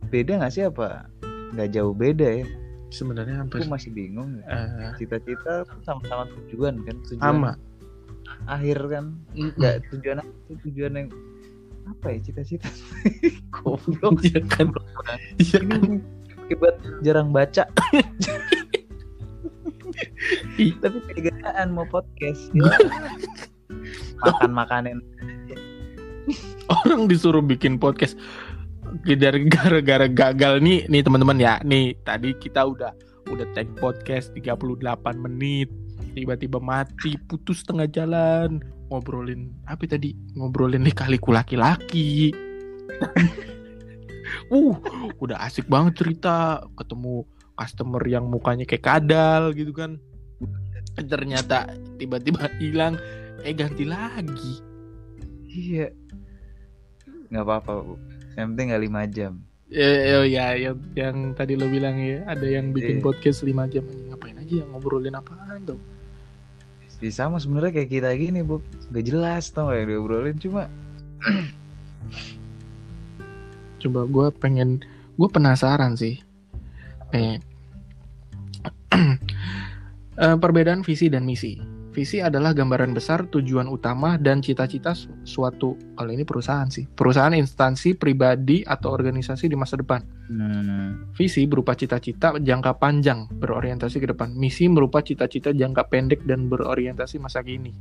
[0.06, 0.62] beda nggak sih?
[0.70, 1.10] Apa
[1.58, 2.46] nggak jauh beda ya?
[2.94, 4.46] Sebenarnya hampir aku masih bingung ya.
[4.54, 7.52] eh, cita-cita sama-sama tujuan kan tujuan sama.
[8.46, 9.18] akhir kan.
[9.34, 11.08] Nggak tujuan itu tujuan yang
[11.90, 12.70] apa ya cita-cita?
[13.54, 14.22] Goblok.
[14.22, 14.70] Iya kan.
[15.42, 15.82] Iya kan.
[16.46, 17.66] akibat jarang baca.
[20.54, 22.54] Tapi kegiatan mau podcast.
[22.54, 22.70] Ya.
[24.22, 24.98] makan makanin
[26.86, 28.14] orang disuruh bikin podcast.
[29.02, 31.58] Dari gara-gara gagal nih nih teman-teman ya.
[31.66, 32.94] Nih tadi kita udah
[33.26, 35.68] udah tag podcast 38 menit.
[36.14, 38.62] Tiba-tiba mati putus tengah jalan.
[38.88, 40.14] Ngobrolin apa tadi?
[40.38, 42.30] Ngobrolin lika-liku laki-laki.
[44.50, 44.74] Uh
[45.22, 46.62] udah asik banget cerita.
[46.74, 49.98] Ketemu customer yang mukanya kayak kadal gitu kan.
[50.98, 52.98] Ternyata tiba-tiba hilang.
[53.42, 54.62] Eh ganti lagi.
[55.46, 55.88] Iya
[57.30, 57.94] nggak apa-apa bu
[58.36, 59.34] yang penting nggak lima jam
[59.66, 63.04] Eh, oh ya, yang, yang tadi lo bilang ya, ada yang bikin Iya.
[63.04, 65.74] podcast 5 jam ngapain aja yang ngobrolin apaan tuh?
[67.02, 68.62] Ya, sama sebenarnya kayak kita gini bu
[68.94, 70.70] nggak jelas tau nggak yang diobrolin cuma
[73.82, 74.80] Coba gue pengen,
[75.18, 76.18] gue penasaran sih.
[77.12, 77.36] Eh,
[80.22, 81.60] eh, perbedaan visi dan misi.
[81.96, 87.32] Visi adalah gambaran besar tujuan utama dan cita-cita su- suatu kalau ini perusahaan sih, perusahaan
[87.32, 90.04] instansi pribadi atau organisasi di masa depan.
[90.28, 94.28] hmm, Visi berupa cita-cita jangka panjang berorientasi ke depan.
[94.36, 97.72] Misi merupa cita-cita jangka pendek dan berorientasi masa kini.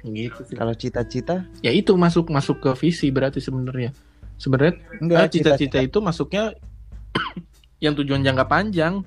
[0.00, 0.56] Gitu sih.
[0.56, 3.92] kalau cita-cita Ya itu masuk masuk ke visi berarti sebenarnya.
[4.40, 6.56] Sebenarnya enggak ah, cita-cita itu masuknya
[7.84, 9.04] yang tujuan jangka panjang.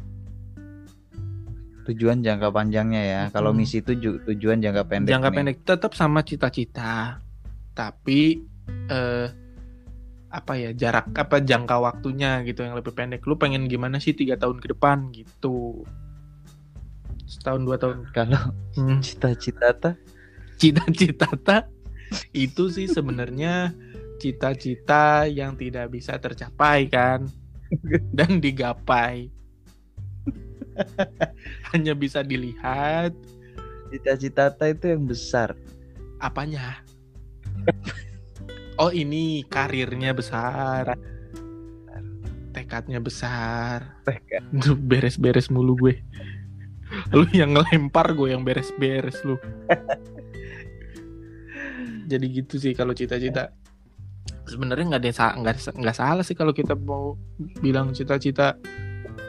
[1.92, 3.60] Tujuan jangka panjangnya ya kalau Hmm.
[3.60, 5.36] misi itu ju- tujuan jangka pendek jangka nih.
[5.38, 7.20] pendek tetap sama cita-cita.
[7.72, 8.40] Tapi
[8.88, 9.28] eh
[10.32, 13.24] apa ya jarak apa jangka waktunya gitu yang lebih pendek.
[13.24, 15.84] Lu pengen gimana sih tiga tahun ke depan gitu?
[17.28, 18.08] Setahun dua tahun.
[18.12, 18.40] kalau
[18.76, 19.00] Hmm.
[19.00, 19.92] cita-cita ta
[20.56, 21.28] cita-cita
[22.32, 23.72] itu sih sebenarnya
[24.20, 27.26] cita-cita yang tidak bisa tercapai kan
[28.14, 29.32] dan digapai
[31.74, 33.14] hanya bisa dilihat.
[33.92, 35.56] Cita-cita ta itu yang besar.
[36.20, 36.82] Apanya?
[38.80, 40.98] Oh ini karirnya besar.
[42.50, 44.02] Tekadnya besar.
[44.10, 44.42] Tekad.
[44.90, 46.02] Beres-beres mulu gue.
[47.14, 49.38] Lu yang ngelempar gue yang beres-beres lu.
[52.12, 53.54] Jadi gitu sih kalau cita-cita.
[54.50, 55.38] Sebenarnya nggak ada
[55.78, 57.14] nggak salah sih kalau kita mau
[57.62, 58.58] bilang cita-cita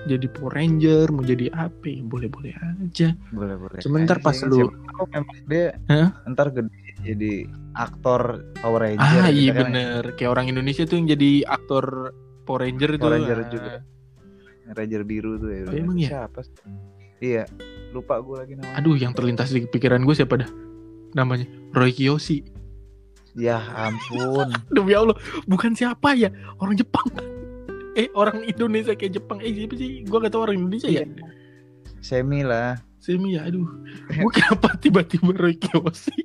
[0.04, 4.68] jadi Power Ranger mau jadi apa ya boleh-boleh aja boleh boleh Cuman ntar pas lu-
[4.68, 6.08] tahu memang dia Hah?
[6.26, 7.32] ntar gede jadi
[7.72, 9.60] aktor Power Ranger ah gitu iya kan.
[9.64, 13.48] bener kayak orang Indonesia tuh yang jadi aktor Power Ranger itu Power Ranger ah.
[13.48, 13.74] juga.
[14.64, 16.08] Ranger biru tuh ya Oh, emang ya?
[16.08, 16.54] siapa sih?
[17.20, 17.46] Iya,
[17.92, 18.78] lupa gue lagi namanya.
[18.78, 20.50] Aduh, yang terlintas di pikiran gue siapa dah?
[21.12, 22.42] Namanya Roy Kiyoshi.
[23.32, 24.50] Ya ampun.
[24.74, 26.30] Demi Allah, bukan siapa ya?
[26.56, 27.04] Orang Jepang.
[27.92, 29.38] Eh, orang Indonesia kayak Jepang.
[29.44, 30.00] Eh, siapa sih?
[30.08, 31.04] Gue gak tau orang Indonesia ya.
[32.00, 32.80] Semi lah.
[33.02, 33.68] Semi ya, aduh.
[34.22, 36.16] Gue kenapa tiba-tiba Roy Kiyoshi?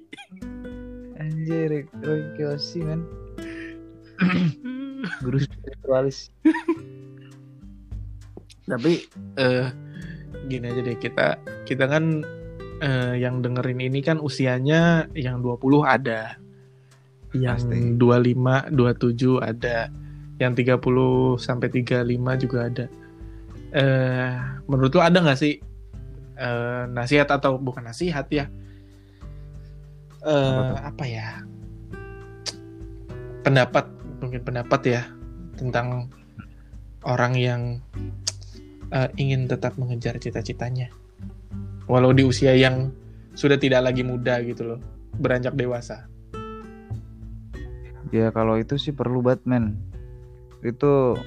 [1.19, 3.01] Anjir, Roy Kiyoshi men.
[5.25, 6.33] Guru spiritualis.
[8.67, 9.07] Tapi
[9.39, 9.67] eh
[10.47, 11.27] gini aja deh kita
[11.63, 12.25] kita kan
[12.81, 16.39] eh, yang dengerin ini kan usianya yang 20 ada.
[17.35, 17.99] Yang Pasti.
[17.99, 19.91] 25, 27 ada.
[20.37, 22.85] Yang 30 sampai 35 juga ada.
[23.73, 24.33] Eh
[24.69, 25.57] menurut lo ada nggak sih
[26.37, 28.45] eh, nasihat atau bukan nasihat ya?
[30.23, 31.27] Eh Apa apa ya?
[33.41, 33.85] Pendapat
[34.21, 35.01] mungkin pendapat ya
[35.57, 36.09] tentang
[37.01, 37.61] orang yang
[38.93, 40.93] eh, ingin tetap mengejar cita-citanya.
[41.87, 42.91] Walau di usia yang
[43.37, 44.79] sudah tidak lagi muda gitu loh,
[45.21, 46.09] beranjak dewasa.
[48.11, 49.75] Ya kalau itu sih perlu Batman.
[50.65, 51.17] Itu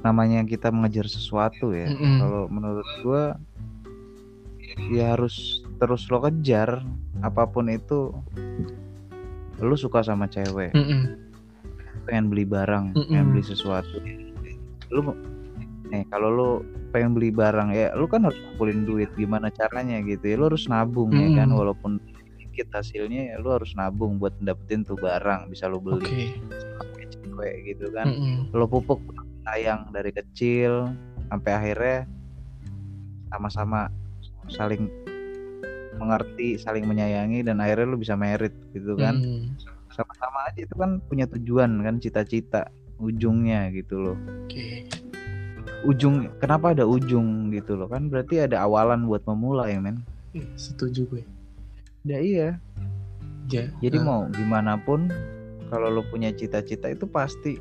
[0.00, 1.92] namanya kita mengejar sesuatu ya.
[1.92, 2.16] Mm-mm.
[2.20, 3.36] Kalau menurut gua
[4.88, 6.84] ya harus terus lo kejar
[7.20, 8.12] apa pun itu.
[9.60, 11.20] Lu suka sama cewek, Mm-mm.
[12.08, 13.12] pengen beli barang, Mm-mm.
[13.12, 14.00] pengen beli sesuatu.
[14.88, 15.12] Lu
[15.92, 16.50] nih kalau lu
[16.90, 20.36] pengen beli barang ya lu kan harus kumpulin duit gimana caranya gitu ya.
[20.40, 22.00] Lu harus nabung ya kan walaupun
[22.40, 25.92] dikit hasilnya ya lu harus nabung buat dapetin tuh barang bisa lu Oke.
[25.92, 26.40] beli
[27.40, 28.04] cewek gitu kan.
[28.12, 28.52] Mm-mm.
[28.52, 29.00] lo pupuk
[29.48, 30.92] sayang dari kecil
[31.32, 31.98] sampai akhirnya
[33.32, 33.88] sama-sama
[34.52, 34.92] saling
[35.96, 39.16] mengerti, saling menyayangi dan akhirnya lu bisa merit gitu kan.
[39.16, 39.56] Mm.
[39.96, 42.68] Sama-sama aja itu kan punya tujuan kan cita-cita
[43.00, 44.16] ujungnya gitu loh.
[44.44, 44.84] Oke.
[45.88, 50.04] Ujung kenapa ada ujung gitu loh kan berarti ada awalan buat memulai men.
[50.36, 51.22] Ih, Setuju gue.
[52.04, 52.48] Ya iya.
[53.50, 53.66] Ja.
[53.82, 55.10] Jadi eh, mau gimana pun
[55.70, 57.56] kalau lo punya cita-cita itu pasti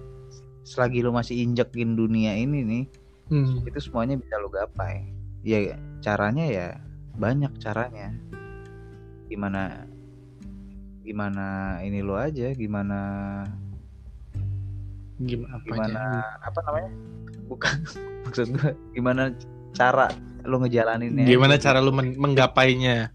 [0.65, 2.83] selagi lo masih injekin dunia ini nih
[3.31, 3.69] mm.
[3.69, 5.05] itu semuanya bisa lo gapai
[5.45, 6.67] ya caranya ya
[7.15, 8.11] banyak caranya
[9.29, 9.85] gimana
[11.05, 12.99] gimana ini lo aja gimana
[15.19, 16.47] gimana apa gimana aja?
[16.47, 16.91] apa namanya
[17.47, 17.75] bukan
[18.25, 19.33] maksud gue gimana
[19.75, 20.09] cara
[20.47, 23.11] lo ngejalaninnya Gimana cara lu men- menggapainya?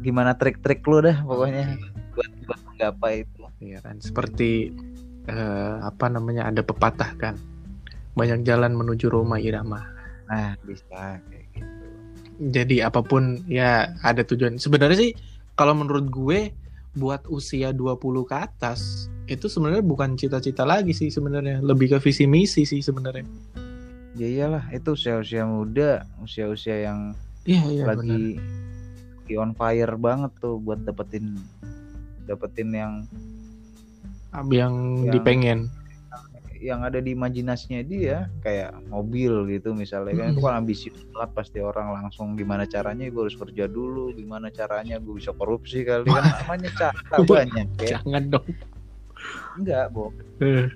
[0.00, 1.76] gimana trik-trik lo dah pokoknya
[2.16, 4.72] buat buat menggapai itu Iya kan, seperti
[5.28, 7.34] eh, apa namanya ada pepatah kan,
[8.16, 9.84] banyak jalan menuju Roma Irama.
[10.24, 11.86] nah bisa kayak gitu
[12.40, 14.56] Jadi apa pun ya ada tujuan.
[14.56, 15.12] Sebenarnya sih
[15.52, 16.54] kalau menurut gue
[16.96, 22.24] buat usia 20 ke atas itu sebenarnya bukan cita-cita lagi sih sebenarnya, lebih ke visi
[22.24, 23.22] misi sih sebenarnya.
[24.16, 27.14] ya iyalah itu usia-usia muda usia-usia yang
[27.46, 27.94] Iya iya benar.
[27.94, 28.22] lagi
[29.22, 31.38] lagi on fire banget tuh buat dapetin
[32.26, 32.92] dapetin yang
[34.32, 34.74] Yang Yang-
[35.10, 35.60] dipengen.
[36.60, 40.44] yang ada di imajinasinya dia kayak mobil gitu misalnya kan itu Mm.
[40.44, 45.14] kan ambisius banget pasti orang langsung gimana caranya gue harus kerja dulu gimana caranya gue
[45.14, 48.44] bisa korupsi kali kan namanya cara banyak ya Jangan dong.
[49.56, 50.68] enggak bo Eh,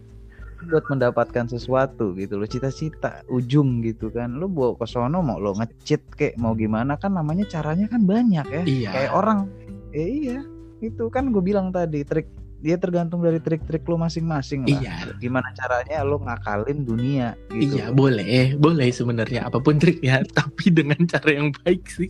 [0.64, 5.52] buat mendapatkan sesuatu gitu loh cita-cita ujung gitu kan lu bawa ke sono mau lo
[5.52, 8.88] ngecit kayak mau gimana kan namanya caranya kan banyak ya Iya.
[8.90, 9.52] kayak orang
[9.90, 10.38] ya iya
[10.80, 12.24] itu kan gue bilang tadi trik
[12.64, 14.80] dia tergantung dari trik-trik lo masing-masing lah.
[14.80, 17.76] Iya, gimana caranya lo ngakalin dunia gitu.
[17.76, 22.08] Iya boleh, boleh sebenarnya apa pun triknya, tapi dengan cara yang baik sih.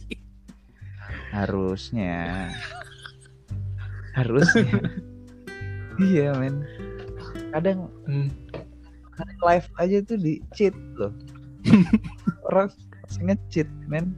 [1.34, 2.54] harusnya.
[4.14, 4.70] Harusnya.
[5.94, 6.66] Iya men.
[7.54, 8.26] Kadang Hmm.
[9.14, 11.14] kadang live aja tuh di cheat loh.
[12.50, 12.66] Orang
[13.22, 14.10] nge-cheat men.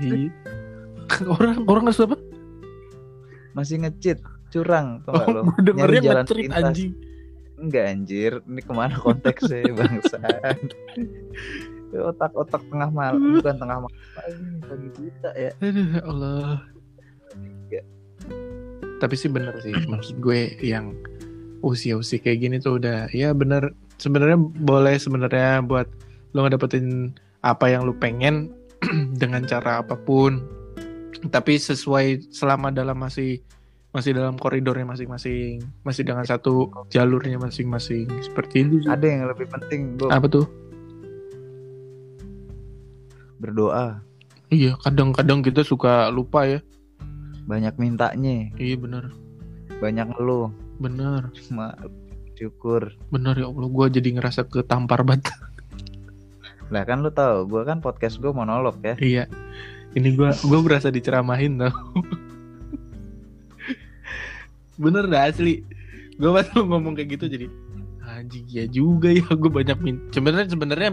[0.00, 0.32] Iya.
[1.28, 2.16] Orang orang harus apa?
[3.52, 4.20] masih nge-cheat
[4.56, 6.64] curang lo Oh, dengernya Nyari jalan pintas.
[6.72, 6.92] anjing.
[7.56, 10.20] enggak anjir ini ke mana konteksnya bangsa
[11.96, 13.96] otak-otak tengah malam bukan tengah malam
[14.64, 16.50] pagi buta ya Aduh, ya Allah.
[17.72, 17.82] Ya.
[18.96, 20.92] Tapi sih bener sih, maksud gue yang
[21.60, 23.72] usia-usia kayak gini tuh udah, ya bener.
[23.96, 25.88] Sebenarnya boleh sebenarnya buat
[26.36, 28.52] lo ngedapetin apa yang lo pengen
[29.20, 30.44] dengan cara apa pun.
[31.32, 33.40] Tapi sesuai selama dalam masih
[33.96, 38.04] masih dalam koridornya masing-masing, masih dengan satu jalurnya masing-masing.
[38.20, 38.84] Seperti itu.
[38.84, 38.92] sih.
[38.92, 40.44] ada yang lebih penting bro Apa tuh?
[43.36, 44.00] berdoa
[44.46, 46.60] Iya, kadang-kadang kita suka lupa ya.
[47.46, 49.10] banyak mintanya Iya bener,
[49.78, 51.30] banyak ngeluh bener.
[51.46, 51.72] cuma
[52.34, 55.30] syukur Bener ya Allah, gue jadi ngerasa ketampar banget.
[56.74, 58.94] Lah kan lu tahu, gue kan podcast gue monolog ya.
[58.98, 59.24] Iya.
[59.96, 61.72] Ini gua gua berasa diceramahin tau.
[64.76, 65.64] Bener dah asli.
[66.16, 67.46] Gua pas lu ngomong kayak gitu jadi
[68.06, 70.90] anjing ya juga ya gue banyak min sebenarnya sebenarnya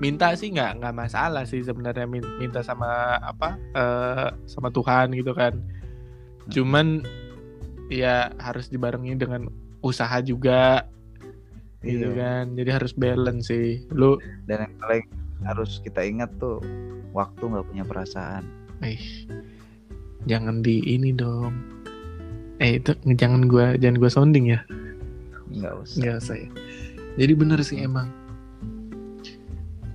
[0.00, 2.88] minta sih nggak nggak masalah sih sebenarnya min- minta sama
[3.20, 5.52] apa eh sama Tuhan gitu kan
[6.48, 7.04] cuman
[7.86, 9.52] ya harus dibarengi dengan
[9.84, 10.88] usaha juga
[11.84, 12.18] gitu Iya.
[12.18, 14.16] kan jadi harus balance sih lu
[14.48, 15.04] Dan yang paling
[15.44, 16.58] harus kita ingat tuh
[17.12, 18.42] waktu nggak punya perasaan.
[18.80, 18.98] Eh,
[20.24, 21.52] jangan di ini dong.
[22.58, 24.60] Eh itu jangan gua jangan gua sounding ya.
[25.48, 25.96] Nggak usah.
[26.00, 26.48] Nggak usah ya.
[27.16, 28.08] Jadi bener sih emang.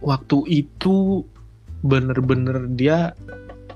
[0.01, 1.21] Waktu itu
[1.81, 3.13] bener-bener dia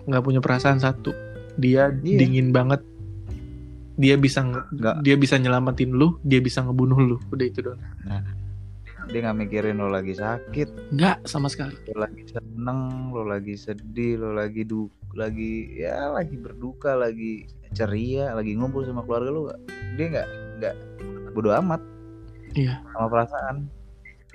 [0.05, 1.13] nggak punya perasaan satu.
[1.55, 2.17] Dia Iya.
[2.19, 2.81] dingin banget.
[3.95, 5.01] Dia bisa Nggak.
[5.01, 7.17] dia bisa nyelamatin lu, dia bisa ngebunuh lu.
[7.31, 7.79] Udah itu doang.
[9.05, 11.77] Dia nggak mikirin lo lagi sakit, Nggak sama sekali.
[11.93, 12.79] lo lagi seneng,
[13.13, 19.01] lo lagi sedih, lo lagi du lagi ya lagi berduka, lagi ceria, lagi ngumpul sama
[19.08, 19.41] keluarga lo.
[19.95, 20.28] Dia nggak
[20.60, 20.75] nggak
[21.32, 21.82] bodo amat
[22.56, 22.84] Iya.
[22.91, 23.56] sama perasaan.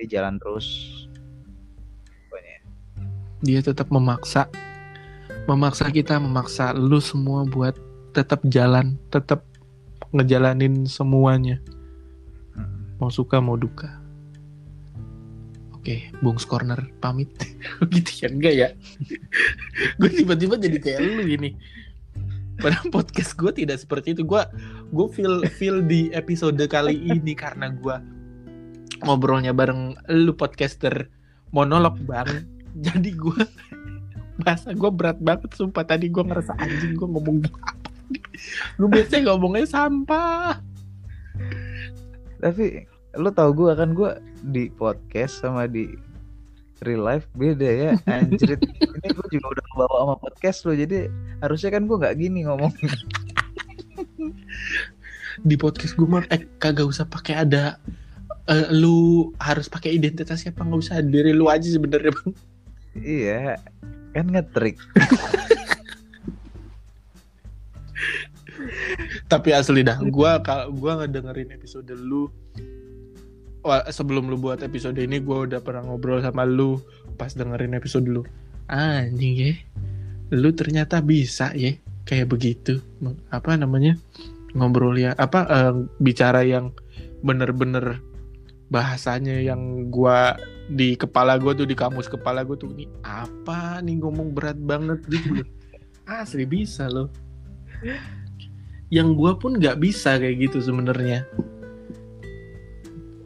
[0.01, 0.67] Dia jalan terus.
[2.29, 2.57] Pokoknya.
[3.45, 4.49] Dia tetap memaksa
[5.49, 7.77] memaksa kita, memaksa lu semua buat
[8.13, 9.45] tetap jalan, tetap
[10.11, 11.63] ngejalanin semuanya.
[12.51, 12.99] Hmm.
[12.99, 14.00] mau suka mau duka
[15.81, 17.33] oke Bungs Corner pamit.
[17.93, 18.69] Gitu ya enggak ya.
[20.01, 21.51] Gue tiba-tiba jadi kayak lu gini
[22.61, 24.23] padahal podcast gue tidak seperti itu.
[24.23, 24.45] Gue
[24.93, 27.97] gue feel feel di episode kali ini karena gue
[29.01, 31.09] ngobrolnya bareng lu podcaster
[31.57, 32.45] monolog bang.
[32.77, 33.41] Jadi gue
[34.45, 35.83] bahasa gue berat banget sumpah.
[35.89, 37.81] Tadi gue ngerasa anjing gue ngomong apa
[38.77, 40.61] gue biasanya ngomongnya sampah.
[42.41, 42.85] Tapi
[43.19, 44.11] lo tau gue kan gue
[44.47, 45.91] di podcast sama di
[46.87, 48.55] real life beda ya anjir
[49.03, 51.11] ini gue juga udah kebawa sama podcast lo jadi
[51.43, 52.75] harusnya kan gue nggak gini ngomong.
[55.41, 57.81] Di podcast gue mah eh kagak usah pakai ada
[58.45, 62.33] eh, lu harus pakai identitas siapa nggak usah diri lu aja sebenarnya bang.
[63.01, 63.57] Iya
[64.11, 64.75] kan ngetrik
[69.31, 72.27] tapi asli dah gua kalau gua ngedengerin episode lu
[73.61, 76.81] Wah, sebelum lu buat episode ini gua udah pernah ngobrol sama lu
[77.21, 78.25] pas dengerin episode lu.
[78.73, 79.53] Anjing ya.
[80.33, 81.77] Lu ternyata bisa ya.
[82.09, 82.81] Kayak begitu.
[83.29, 84.01] Apa namanya?
[84.57, 86.73] Ngobrol ya apa eh, bicara yang
[87.21, 88.01] bener-bener
[88.73, 90.41] bahasanya yang gua
[90.73, 94.01] di kepala gua tuh di kamus kepala gua tuh ini apa nih?
[94.01, 95.05] Ngomong berat banget.
[95.05, 95.45] Gitu.
[96.09, 97.13] Asli bisa loh.
[98.89, 101.29] Yang gua pun nggak bisa kayak gitu sebenarnya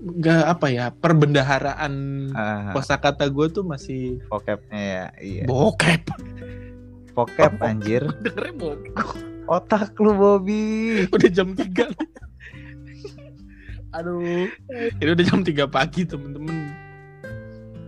[0.04, 1.92] nggak apa ya perbendaharaan
[2.36, 5.44] ah, kosakata gue tuh masih vocabnya ya iya.
[5.48, 6.04] Bokep
[7.14, 8.02] vocab anjir.
[8.20, 8.96] Dengernya bokep
[9.48, 11.06] otak lu Bobby.
[11.08, 11.64] Udah jam 3
[13.94, 14.50] aduh.
[14.98, 16.82] Ini udah jam 3 pagi temen-temen.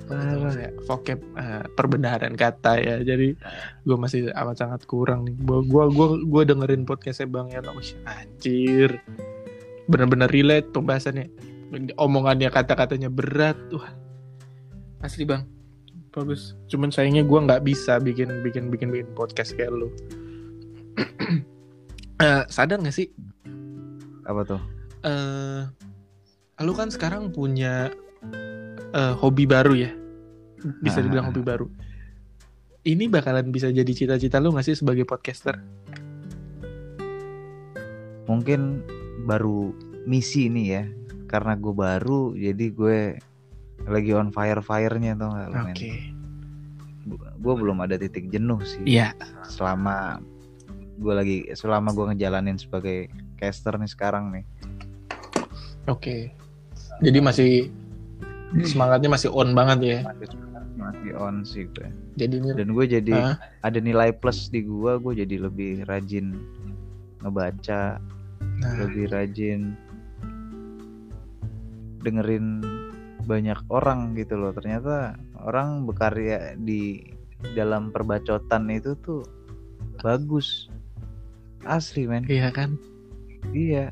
[0.07, 0.55] Parah.
[0.55, 3.03] ya vocab eh, perbendaharaan kata ya.
[3.03, 3.35] Jadi
[3.83, 5.35] gue masih amat sangat kurang nih.
[5.43, 9.03] Gue gua gua gua dengerin podcastnya bang Wih, anjir.
[9.91, 11.56] Bener-bener relate pembahasannya
[11.97, 13.91] omongannya kata-katanya berat wah.
[15.03, 15.45] Asli bang.
[16.11, 16.57] Bagus.
[16.73, 19.89] Cuman sayangnya gue nggak bisa bikin bikin bikin bikin podcast kayak lu.
[22.17, 23.13] Eh, sadar gak sih?
[24.25, 24.61] Apa tuh?
[25.05, 25.69] Eh
[26.65, 27.93] lu kan sekarang punya
[28.97, 29.93] eh, hobi baru ya?
[30.81, 31.31] Bisa dibilang Ah.
[31.31, 31.69] hobi baru.
[32.89, 35.61] Ini bakalan bisa jadi cita-cita lu gak sih sebagai podcaster?
[38.25, 38.81] Mungkin
[39.29, 39.77] baru
[40.09, 40.89] misi ini ya
[41.27, 42.99] karena gue baru jadi gue
[43.87, 45.91] lagi on fire firenya tuh nggak oke.
[45.91, 46.07] Men?
[47.39, 48.83] gue belum ada titik jenuh sih.
[48.83, 49.15] Iya.
[49.47, 50.19] Selama
[50.97, 53.07] gue lagi selama gue ngejalanin sebagai
[53.39, 54.45] caster nih sekarang nih.
[55.87, 56.35] Oke.
[56.99, 57.53] Jadi masih
[58.67, 59.99] semangatnya masih on banget ya?
[60.03, 60.47] Masih
[60.77, 61.89] masih on sih gue
[62.21, 63.37] jadi dan gue jadi Hah?
[63.65, 66.37] ada nilai plus di gue gue jadi lebih rajin
[67.25, 67.99] ngebaca
[68.61, 69.75] nah, lebih rajin
[72.07, 72.63] dengerin
[73.27, 74.55] banyak orang gitu loh.
[74.55, 77.03] Ternyata orang berkarya di
[77.59, 79.27] dalam perbacotan itu tuh
[80.01, 80.71] bagus.
[81.67, 82.23] Asli men.
[82.31, 82.79] Iya kan?
[83.51, 83.91] Iya.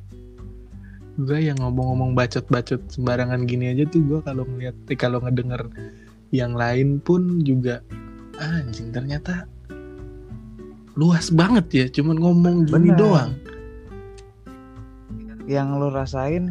[1.15, 5.63] Gue yang ngomong-ngomong bacot-bacot sembarangan gini aja tuh gue kalau ngeliat eh, kalau ngedenger
[6.35, 7.79] yang lain pun juga
[8.43, 9.47] anjing ternyata
[10.99, 12.99] luas banget ya cuman ngomong gini Benar.
[12.99, 13.33] doang.
[15.47, 16.45] Yang lo rasain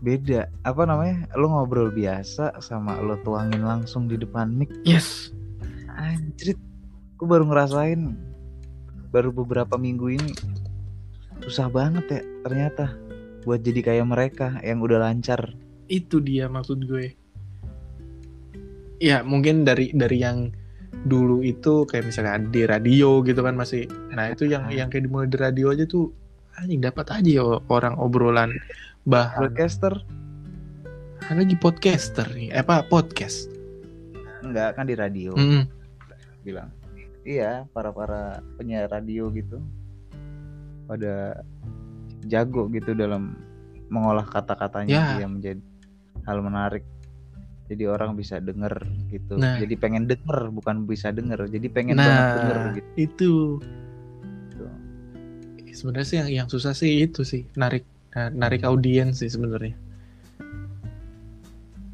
[0.00, 0.46] beda.
[0.62, 1.26] Apa namanya?
[1.34, 4.70] Lo ngobrol biasa sama lo tuangin langsung di depan mic.
[4.86, 5.30] Yes.
[5.98, 6.58] Anjrit.
[7.18, 8.14] Gue baru ngerasain
[9.10, 10.32] baru beberapa minggu ini.
[11.42, 12.94] Susah banget ya ternyata
[13.46, 15.54] buat jadi kayak mereka yang udah lancar.
[15.90, 17.14] Itu dia maksud gue.
[18.98, 20.50] Ya mungkin dari dari yang
[21.06, 23.86] dulu itu kayak misalnya di radio gitu kan masih.
[24.14, 26.10] Nah itu yang yang kayak dimulai di radio aja tuh
[26.58, 28.50] anjing dapat aja ya orang obrolan
[29.08, 29.94] bahan broadcaster
[31.24, 32.48] Ada lagi podcaster nih.
[32.50, 33.52] Eh, apa podcast?
[34.40, 35.32] Enggak kan di radio.
[35.32, 35.64] Mm-mm.
[36.40, 36.72] bilang
[37.22, 39.60] iya para para penyiar radio gitu
[40.86, 41.44] pada
[42.24, 43.36] jago gitu dalam
[43.88, 45.20] mengolah kata-katanya Ya.
[45.20, 45.60] yang menjadi
[46.24, 46.84] hal menarik.
[47.68, 49.36] Jadi orang bisa denger gitu.
[49.36, 49.60] Nah.
[49.60, 51.44] jadi pengen denger bukan bisa denger.
[51.46, 52.04] Jadi pengen Nah.
[52.04, 52.88] banget denger gitu.
[52.96, 53.32] itu.
[55.70, 59.76] Sebenarnya sih yang yang susah sih itu sih narik na- narik audiens sih sebenarnya.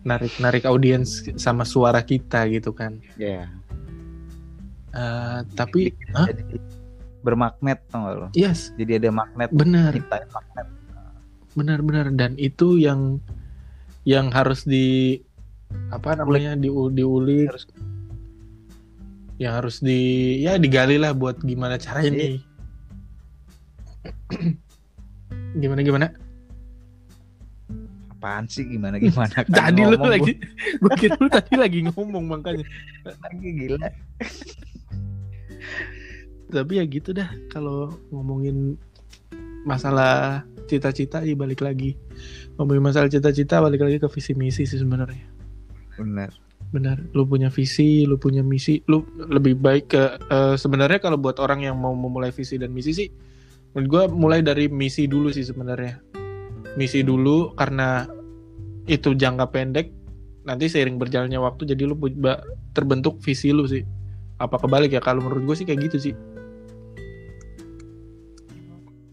[0.04, 3.00] Narik narik audiens sama suara kita gitu kan.
[3.16, 3.48] Ya
[4.94, 6.30] Eh, tapi Hah?
[6.30, 6.54] jadi
[7.26, 8.70] bermagnet tau gak lo yes.
[8.78, 9.90] Jadi ada magnet benar.
[9.90, 10.66] magnet.
[11.58, 13.18] Benar-benar dan itu yang
[14.06, 15.18] yang harus di
[15.90, 17.50] apa namanya di diulik.
[17.50, 17.74] Harus-
[19.34, 22.14] yang harus di ya digali lah buat gimana caranya.
[22.14, 22.38] Nih
[25.54, 26.06] gimana gimana?
[28.10, 28.66] Apaan sih?
[28.66, 29.30] Gimana gimana?
[29.46, 30.32] Kan tadi lu lagi
[30.80, 32.66] gue kira lu tadi lagi ngomong makanya.
[33.04, 33.88] Lagi gila.
[36.50, 38.78] Tapi ya gitu dah kalau ngomongin
[39.66, 41.94] masalah cita-cita ya balik lagi.
[42.58, 45.26] Ngomongin masalah cita-cita balik lagi ke visi misi sih sebenarnya.
[45.98, 46.30] Benar.
[46.74, 46.98] Benar.
[47.14, 51.66] Lu punya visi lu punya misi lu lebih baik ke eh, sebenarnya kalau buat orang
[51.66, 53.08] yang mau memulai visi dan misi sih
[53.74, 55.98] menurut gua mulai dari misi dulu sih sebenarnya.
[56.78, 58.06] Misi dulu karena
[58.86, 59.90] itu jangka pendek
[60.44, 61.96] nanti seiring berjalannya waktu jadi lu
[62.72, 63.82] terbentuk visi lu sih.
[64.38, 65.00] Apa kebalik ya?
[65.02, 66.14] Kalau menurut gue sih kayak gitu sih.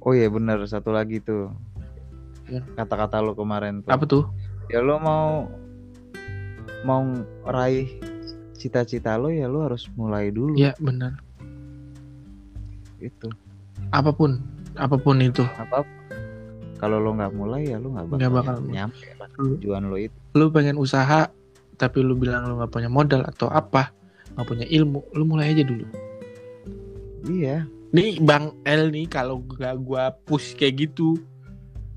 [0.01, 1.53] Oh iya benar satu lagi tuh.
[2.51, 2.59] Ya.
[2.75, 3.91] kata-kata lo kemarin tuh.
[3.95, 4.23] Apa tuh?
[4.67, 5.47] Ya lo mau
[6.83, 7.05] mau
[7.47, 7.87] raih
[8.59, 10.59] cita-cita lo ya lo harus mulai dulu.
[10.59, 11.15] Ya benar
[13.01, 13.27] itu
[13.89, 14.37] apa pun
[14.77, 15.41] apa pun itu.
[15.57, 15.81] Apa?
[16.77, 18.55] Kalau lo nggak mulai ya lo nggak bakal, Nggak bakal.
[18.65, 19.05] nyampe
[19.37, 20.15] Lu- tujuan lo itu.
[20.31, 21.29] lu pengen usaha
[21.75, 23.89] tapi lu bilang lu nggak punya modal atau apa
[24.33, 25.85] nggak punya ilmu lu mulai aja dulu.
[27.23, 27.65] Iya.
[27.91, 31.19] Nih bang L nih kalau gak gua push kayak gitu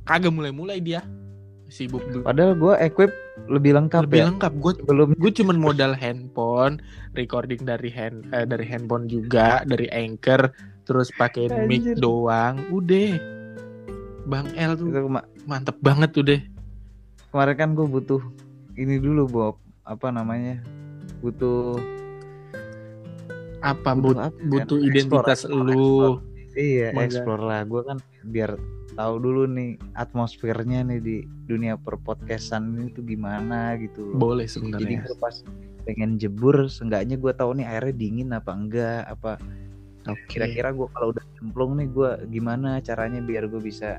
[0.05, 1.01] kagak mulai-mulai dia.
[1.65, 2.23] Sibuk dulu.
[2.23, 3.11] Padahal gue equip
[3.49, 4.27] lebih lengkap lebih ya.
[4.29, 4.53] lengkap.
[4.61, 6.77] Gue belum gue cuman modal handphone
[7.15, 10.53] recording dari hand eh, dari handphone juga dari anchor
[10.85, 13.17] terus pakai mic doang udah.
[14.25, 16.41] Bang L tuh itu kema- mantep banget tuh deh
[17.29, 18.23] kemarin kan gue butuh
[18.75, 19.55] ini dulu Bob.
[19.83, 20.63] Apa namanya?
[21.19, 21.77] Butuh
[23.61, 24.47] apa Butuh but- apa ya?
[24.47, 26.09] butuh Explore, identitas explore, lu?
[26.55, 27.05] iya Mangga.
[27.11, 27.61] explore lah.
[27.65, 28.51] Gue kan biar
[28.95, 34.17] tahu dulu nih atmosfernya nih di dunia perpodcastan ini tuh gimana gitu loh.
[34.23, 35.37] boleh jadi sebenarnya gue pas
[35.83, 39.37] pengen jebur seenggaknya gue tahu nih airnya dingin apa enggak apa
[40.07, 43.97] oke kira-kira gue kalau udah cemplung nih gue gimana caranya biar gue bisa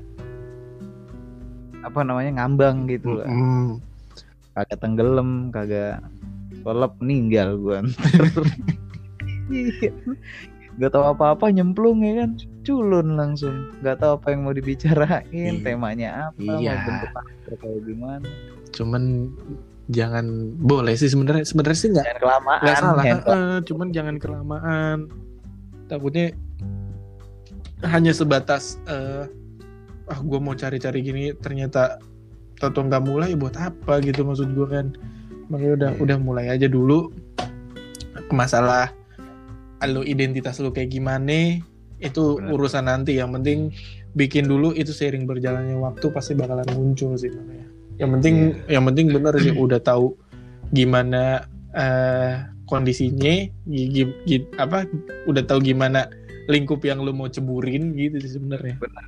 [1.78, 3.26] apa namanya ngambang gitu loh.
[3.26, 3.78] Mm.
[4.52, 6.02] kagak tenggelam kagak
[6.62, 7.78] lelep meninggal gue
[10.76, 12.30] Gak tahu apa-apa nyemplung ya kan
[12.60, 15.62] culun langsung Gak tahu apa yang mau dibicarain Iya.
[15.62, 16.72] temanya apa Iya.
[16.74, 18.28] mau bentuk karakter kayak gimana
[18.68, 19.02] cuman
[19.88, 20.26] jangan
[20.58, 23.16] boleh sih sebenarnya sebenarnya sih nggak kelamaan nggak salah eh,
[23.64, 24.98] cuman jangan kelamaan
[25.86, 26.34] takutnya
[27.84, 29.26] hanya sebatas eh,
[30.06, 31.98] ah gue mau cari-cari gini ternyata
[32.56, 34.86] tato nggak mulai buat apa gitu maksud gue kan
[35.46, 36.00] makanya udah Iya.
[36.02, 37.10] udah mulai aja dulu
[38.32, 38.90] masalah
[39.86, 41.60] lo identitas lo kayak gimana
[42.00, 42.50] itu Benar.
[42.56, 43.70] urusan nanti yang penting
[44.16, 47.66] bikin dulu itu seiring berjalannya waktu pasti bakalan muncul sih makanya
[48.00, 48.34] yang penting
[48.66, 48.80] Iya.
[48.80, 50.16] yang penting bener sih udah tahu
[50.72, 51.44] gimana
[51.76, 52.34] eh,
[52.66, 54.86] kondisinya gi- gi- gi- apa
[55.30, 56.10] udah tahu gimana
[56.46, 58.78] lingkup yang lo mau ceburin gitu sih sebenarnya.
[58.78, 59.06] Benar.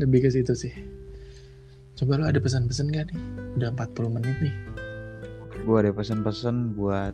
[0.00, 0.72] lebih ke situ sih.
[1.98, 3.20] Coba lo ada pesan-pesan gak nih?
[3.60, 4.54] Udah 40 menit nih.
[5.68, 7.12] Gue ada pesan-pesan buat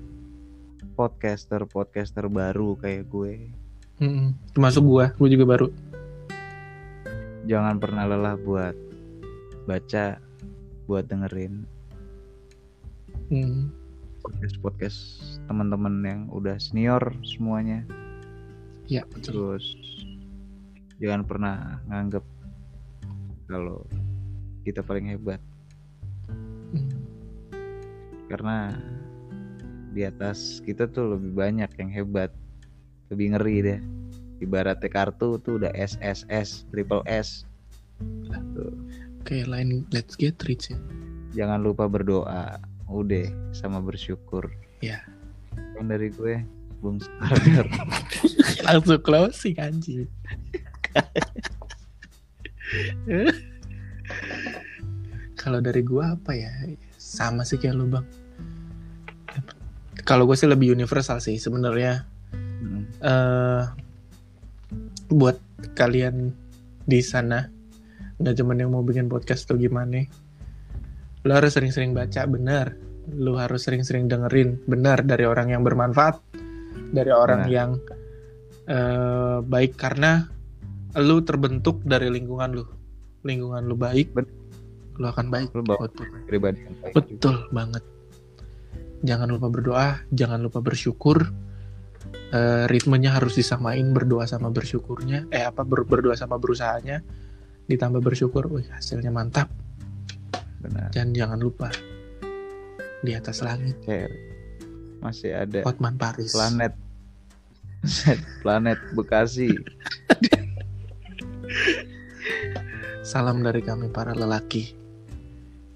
[0.94, 3.50] podcaster podcaster baru kayak gue.
[3.96, 4.36] Mm-mm.
[4.52, 5.66] termasuk gua gua juga baru.
[7.48, 8.76] Jangan pernah lelah buat
[9.64, 10.20] baca
[10.84, 11.64] buat dengerin.
[13.32, 13.72] Mm.
[14.26, 14.98] Podcast podcast
[15.46, 17.86] teman-teman yang udah senior semuanya.
[18.90, 19.66] Ya betul terus
[20.98, 22.26] jangan pernah nganggep
[23.46, 23.86] kalau
[24.66, 25.38] kita paling hebat.
[26.74, 26.90] Hmm.
[28.26, 28.74] karena
[29.94, 32.34] di atas kita tuh lebih banyak yang hebat.
[33.14, 33.80] Lebih ngeri deh.
[34.42, 37.46] Ibaratnya kartu tuh udah SSS triple S.
[38.58, 38.74] Tuh.
[39.22, 40.78] Kayak lain let's get rich ya.
[41.36, 42.58] jangan lupa berdoa
[42.90, 44.50] udah sama bersyukur
[44.84, 45.00] Ya.
[45.76, 46.34] Yang dari gue
[46.84, 47.66] Bung Skardar
[48.66, 50.08] Langsung closing anjing.
[55.38, 56.50] Kalau dari gua apa ya?
[56.98, 58.04] Sama sih kayak lu, Bang.
[60.04, 62.04] Kalau gue sih lebih universal sih sebenarnya.
[62.36, 62.82] Mm.
[63.04, 63.64] eh
[65.06, 65.38] buat
[65.78, 66.34] kalian
[66.88, 67.46] di sana
[68.18, 70.08] nggak cuman yang mau bikin podcast tuh gimana
[71.26, 72.78] lo harus sering-sering baca benar
[73.10, 76.22] lo harus sering-sering dengerin benar dari orang yang bermanfaat
[76.94, 77.54] dari orang Benar.
[77.54, 77.70] yang
[78.66, 80.26] eh, baik karena
[80.96, 82.64] lo terbentuk dari lingkungan lo
[83.26, 84.34] lingkungan lo baik Bet-
[84.96, 85.90] lo akan baik Lu bawa
[86.24, 87.04] pribadi yang baik juga.
[87.04, 87.84] Betul banget.
[89.04, 91.20] Jangan lupa berdoa, jangan lupa bersyukur.
[92.32, 95.28] Eh, ritmenya harus disamain berdoa sama bersyukurnya.
[95.28, 97.04] Eh apa ber- berdoa sama berusahanya.
[97.68, 99.52] Ditambah bersyukur, wih hasilnya mantap.
[100.66, 101.70] Benar Dan jangan lupa
[103.06, 103.78] di atas langit
[104.98, 106.34] masih ada Hotman Paris.
[106.34, 106.74] planet
[108.42, 109.54] planet Bekasi
[113.06, 114.74] Salam dari kami para lelaki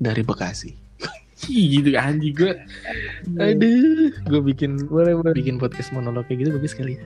[0.02, 0.74] dari Bekasi.
[1.46, 2.52] gitu anjing gue.
[3.38, 6.98] Aduh, gue bikin boleh boleh bikin podcast monolog kayak gitu bagus sekali.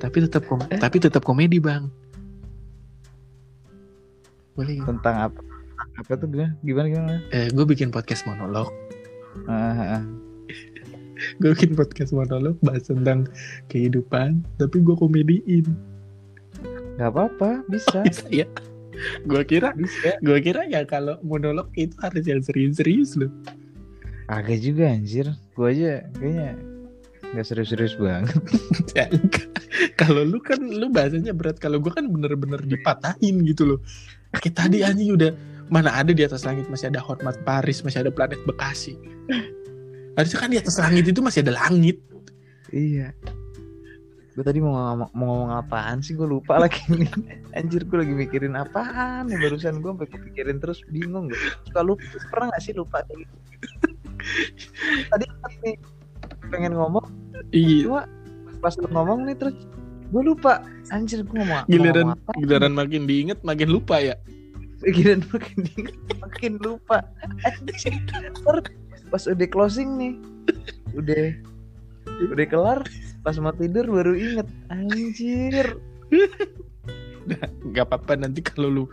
[0.00, 1.92] Tapi tetap kom tapi tetap komedi, Bang.
[4.56, 4.80] Boleh.
[4.82, 5.40] tentang apa
[6.00, 8.72] apa tuh gimana gimana gimana Eh, gue bikin podcast monolog.
[9.46, 10.04] Ah, ah, ah.
[11.40, 13.28] Gue bikin podcast monolog bahas tentang
[13.68, 15.66] kehidupan, tapi gue komediin.
[16.96, 18.48] nggak apa-apa bisa Bisa ya?
[19.24, 19.72] Gue kira,
[20.20, 23.32] gue kira ya kalau monolog itu harus yang serius-serius loh.
[24.30, 25.26] agak juga anjir
[25.58, 26.54] gua aja kayaknya
[27.34, 28.30] nggak serius-serius banget
[28.98, 29.10] Ya,
[29.98, 33.78] kalau lu kan lu bahasanya berat kalau gue kan bener-bener dipatahin gitu loh
[34.38, 35.34] kayak tadi anjing udah
[35.70, 38.98] mana ada di atas langit masih ada Hotmat Paris masih ada planet Bekasi.
[40.18, 42.02] Harusnya kan di atas langit itu masih ada langit.
[42.74, 43.14] Iya.
[44.34, 46.18] Gue tadi mau ngomong, mau ngomong apaan sih?
[46.18, 46.82] Gue lupa lagi.
[46.90, 47.10] Nih
[47.58, 49.38] anjir gue lagi mikirin apaan nih?
[49.38, 53.06] Barusan gue sampai kepikirin terus bingung gue suka lupa pernah gak sih lupa?
[53.06, 53.36] Kayak gitu
[55.10, 55.24] tadi
[55.64, 55.76] nih
[56.50, 57.06] pengen ngomong
[57.54, 57.88] iya.
[57.88, 58.02] cuma
[58.60, 59.56] pas lu ngomong nih terus
[60.10, 60.66] gue lupa.
[60.90, 62.32] Anjir gue ngomong giliran ngomong apa?
[62.42, 64.18] giliran makin diinget makin lupa ya
[64.84, 65.58] giliran makin
[66.24, 67.04] makin lupa.
[69.10, 70.14] Pas udah closing nih
[70.96, 71.34] udah
[72.34, 72.80] udah kelar
[73.22, 75.76] pas mau tidur baru inget anjir.
[77.62, 78.84] Nggak apa-apa nanti kalau lu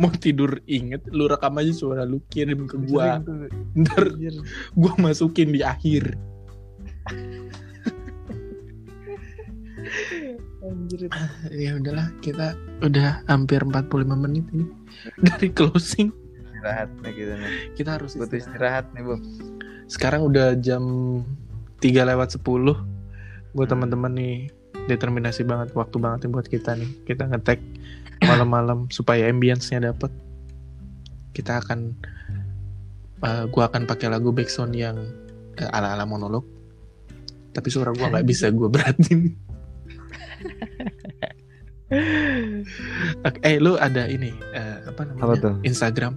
[0.00, 3.20] mau tidur inget lu rekam aja suara lu kirim ke gua.
[3.76, 4.16] Ntar
[4.74, 6.16] gua masukin di akhir
[10.68, 11.08] anjir.
[11.52, 14.66] Ya udahlah kita udah hampir 45 menit ini
[15.20, 16.10] dari closing.
[16.54, 17.50] Istirahat nih kita nih.
[17.76, 18.88] Kita harus butuh istirahat.
[18.96, 19.16] nih bu
[19.84, 20.82] sekarang udah jam
[21.84, 22.40] 3 lewat 10
[23.52, 24.48] buat teman-teman nih
[24.88, 26.90] determinasi banget waktu banget nih buat kita nih.
[27.04, 27.60] Kita ngetek
[28.24, 30.10] malam-malam supaya ambience-nya dapet.
[31.36, 31.92] Kita akan
[33.20, 34.96] eh, gua akan pakai lagu backsound yang
[35.60, 36.44] eh, ala-ala monolog.
[37.52, 39.44] Tapi suara gua nggak bisa gua beratin
[43.44, 45.22] eh lu ada ini eh, apa namanya?
[45.24, 45.54] Apa tuh?
[45.62, 46.16] Instagram?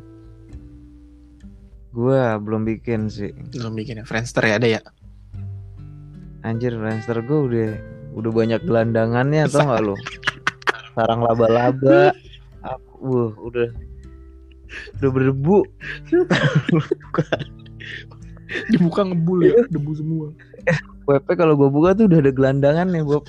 [1.94, 3.34] Gua belum bikin sih.
[3.54, 4.82] Belum bikin ya Friendster ya ada ya?
[6.46, 7.70] Anjir Friendster gua udah
[8.18, 9.96] udah banyak gelandangannya tau gak lu?
[10.98, 12.14] Sarang laba-laba.
[12.66, 13.70] Aku wuh, udah
[15.02, 15.66] udah berdebu.
[18.72, 20.28] Dibuka ngebul ya debu semua.
[21.08, 23.24] WP kalau gua buka tuh udah ada gelandangan nih Bob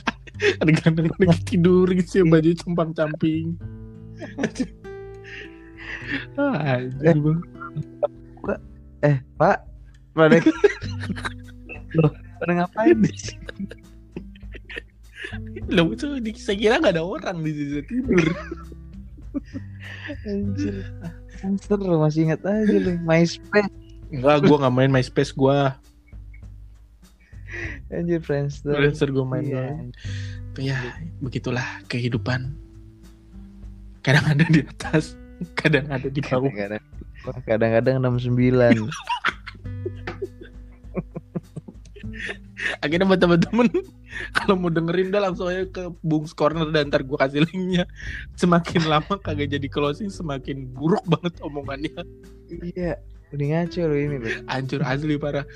[0.60, 3.58] ada ganteng lagi tidur gitu ya baju compang camping.
[6.40, 7.40] Ah, anjir bang.
[9.04, 9.58] Eh Pak.
[10.16, 10.40] Pada
[11.94, 12.10] Loh,
[12.42, 12.96] pada ngapain?
[13.00, 13.64] Di sini?
[15.68, 18.24] lo itu di- saya kira nggak ada orang di situ tidur.
[21.44, 22.96] Anjir lu masih ingat aja lu.
[23.04, 23.70] MySpace.
[24.08, 25.76] Enggak gua nggak main MySpace gua
[27.92, 29.90] anjir Friendster Friendster gua main doang.
[30.54, 30.78] Tapi ya
[31.22, 32.52] begitulah kehidupan
[34.02, 35.14] kadang ada di atas
[35.54, 38.88] kadang ada di bawah kadang-kadang kadang-kadang 69
[42.82, 43.68] akhirnya buat teman-teman
[44.34, 47.84] kalau mau dengerin dah langsung aja ke Bung's Corner dan ntar gue kasih linknya.
[48.34, 52.02] Semakin lama kagak jadi closing semakin buruk banget omongannya.
[52.48, 52.98] Iya,
[53.30, 54.28] udah ngaco ini lo.
[54.50, 55.46] Hancur asli parah.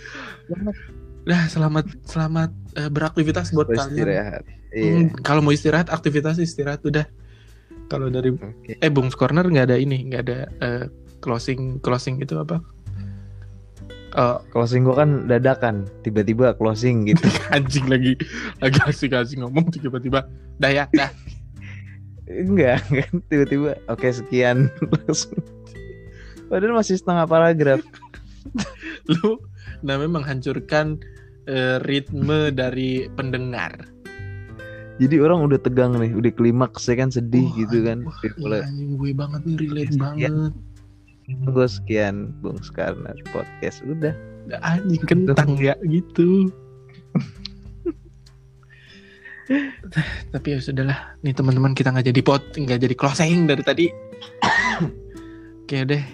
[1.22, 3.90] Dah selamat selamat eh, beraktivitas buat kalian.
[3.92, 4.42] Istirahat.
[4.42, 5.12] Hmm, Iya.
[5.20, 7.04] kalau mau istirahat aktivitas istirahat udah.
[7.86, 8.72] Kalau dari Oke.
[8.74, 10.84] eh Bung's Corner nggak ada ini nggak ada eh,
[11.20, 12.58] closing closing itu apa?
[14.12, 17.24] Eh, Closing gua kan dadakan, tiba-tiba closing gitu.
[17.54, 18.16] anjing lagi
[18.58, 20.24] lagi asik-asik ngomong tiba-tiba
[20.58, 21.08] dah ya dah
[22.24, 25.36] Enggak, kan tiba-tiba oke sekian langsung.
[26.48, 27.80] Padahal masih setengah paragraf.
[29.04, 29.36] lu
[29.82, 30.98] namanya menghancurkan
[31.44, 33.74] eh, ritme dari pendengar
[34.96, 37.98] Jadi orang udah tegang nih, udah klimaks ya kan sedih Wah, gitu kan.
[38.02, 40.00] wah, Dia mulai anjing gue banget nih relate Sekian.
[40.00, 40.34] banget
[41.48, 44.12] gue sekian Bung Skarnar podcast udah.
[44.44, 46.50] Dah, anjing kentang ya gitu
[50.30, 53.86] tapi ya sudahlah nih teman-teman kita nggak jadi pot nggak jadi closing dari tadi
[55.62, 56.04] oke deh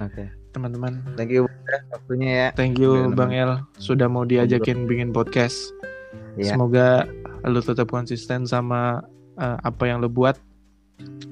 [0.00, 0.24] Oke.
[0.50, 2.48] Teman-teman Thank you ya, waktunya ya.
[2.52, 5.72] thank you Udah bang El sudah mau diajakin bikin podcast
[6.34, 6.54] Iya.
[6.54, 7.04] semoga
[7.42, 9.02] lu tetap konsisten sama
[9.34, 10.38] eh, apa yang lu buat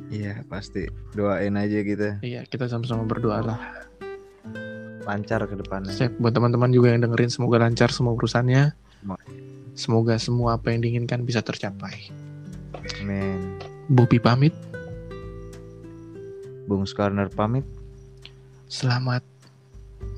[0.09, 0.89] Iya, pasti.
[1.13, 3.61] Doain aja kita iya kita sama-sama berdoa lah
[5.05, 5.89] lancar ke depannya.
[5.89, 8.73] Siap, buat teman-teman juga yang dengerin semoga lancar semua urusannya
[9.73, 12.11] semoga semua apa yang diinginkan bisa tercapai
[12.99, 13.57] Amin.
[13.87, 14.53] Bobi pamit
[16.65, 17.65] Bung Skarnar pamit.
[18.69, 19.25] Selamat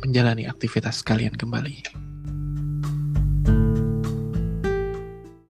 [0.03, 2.10] menjalani aktivitas kalian kembali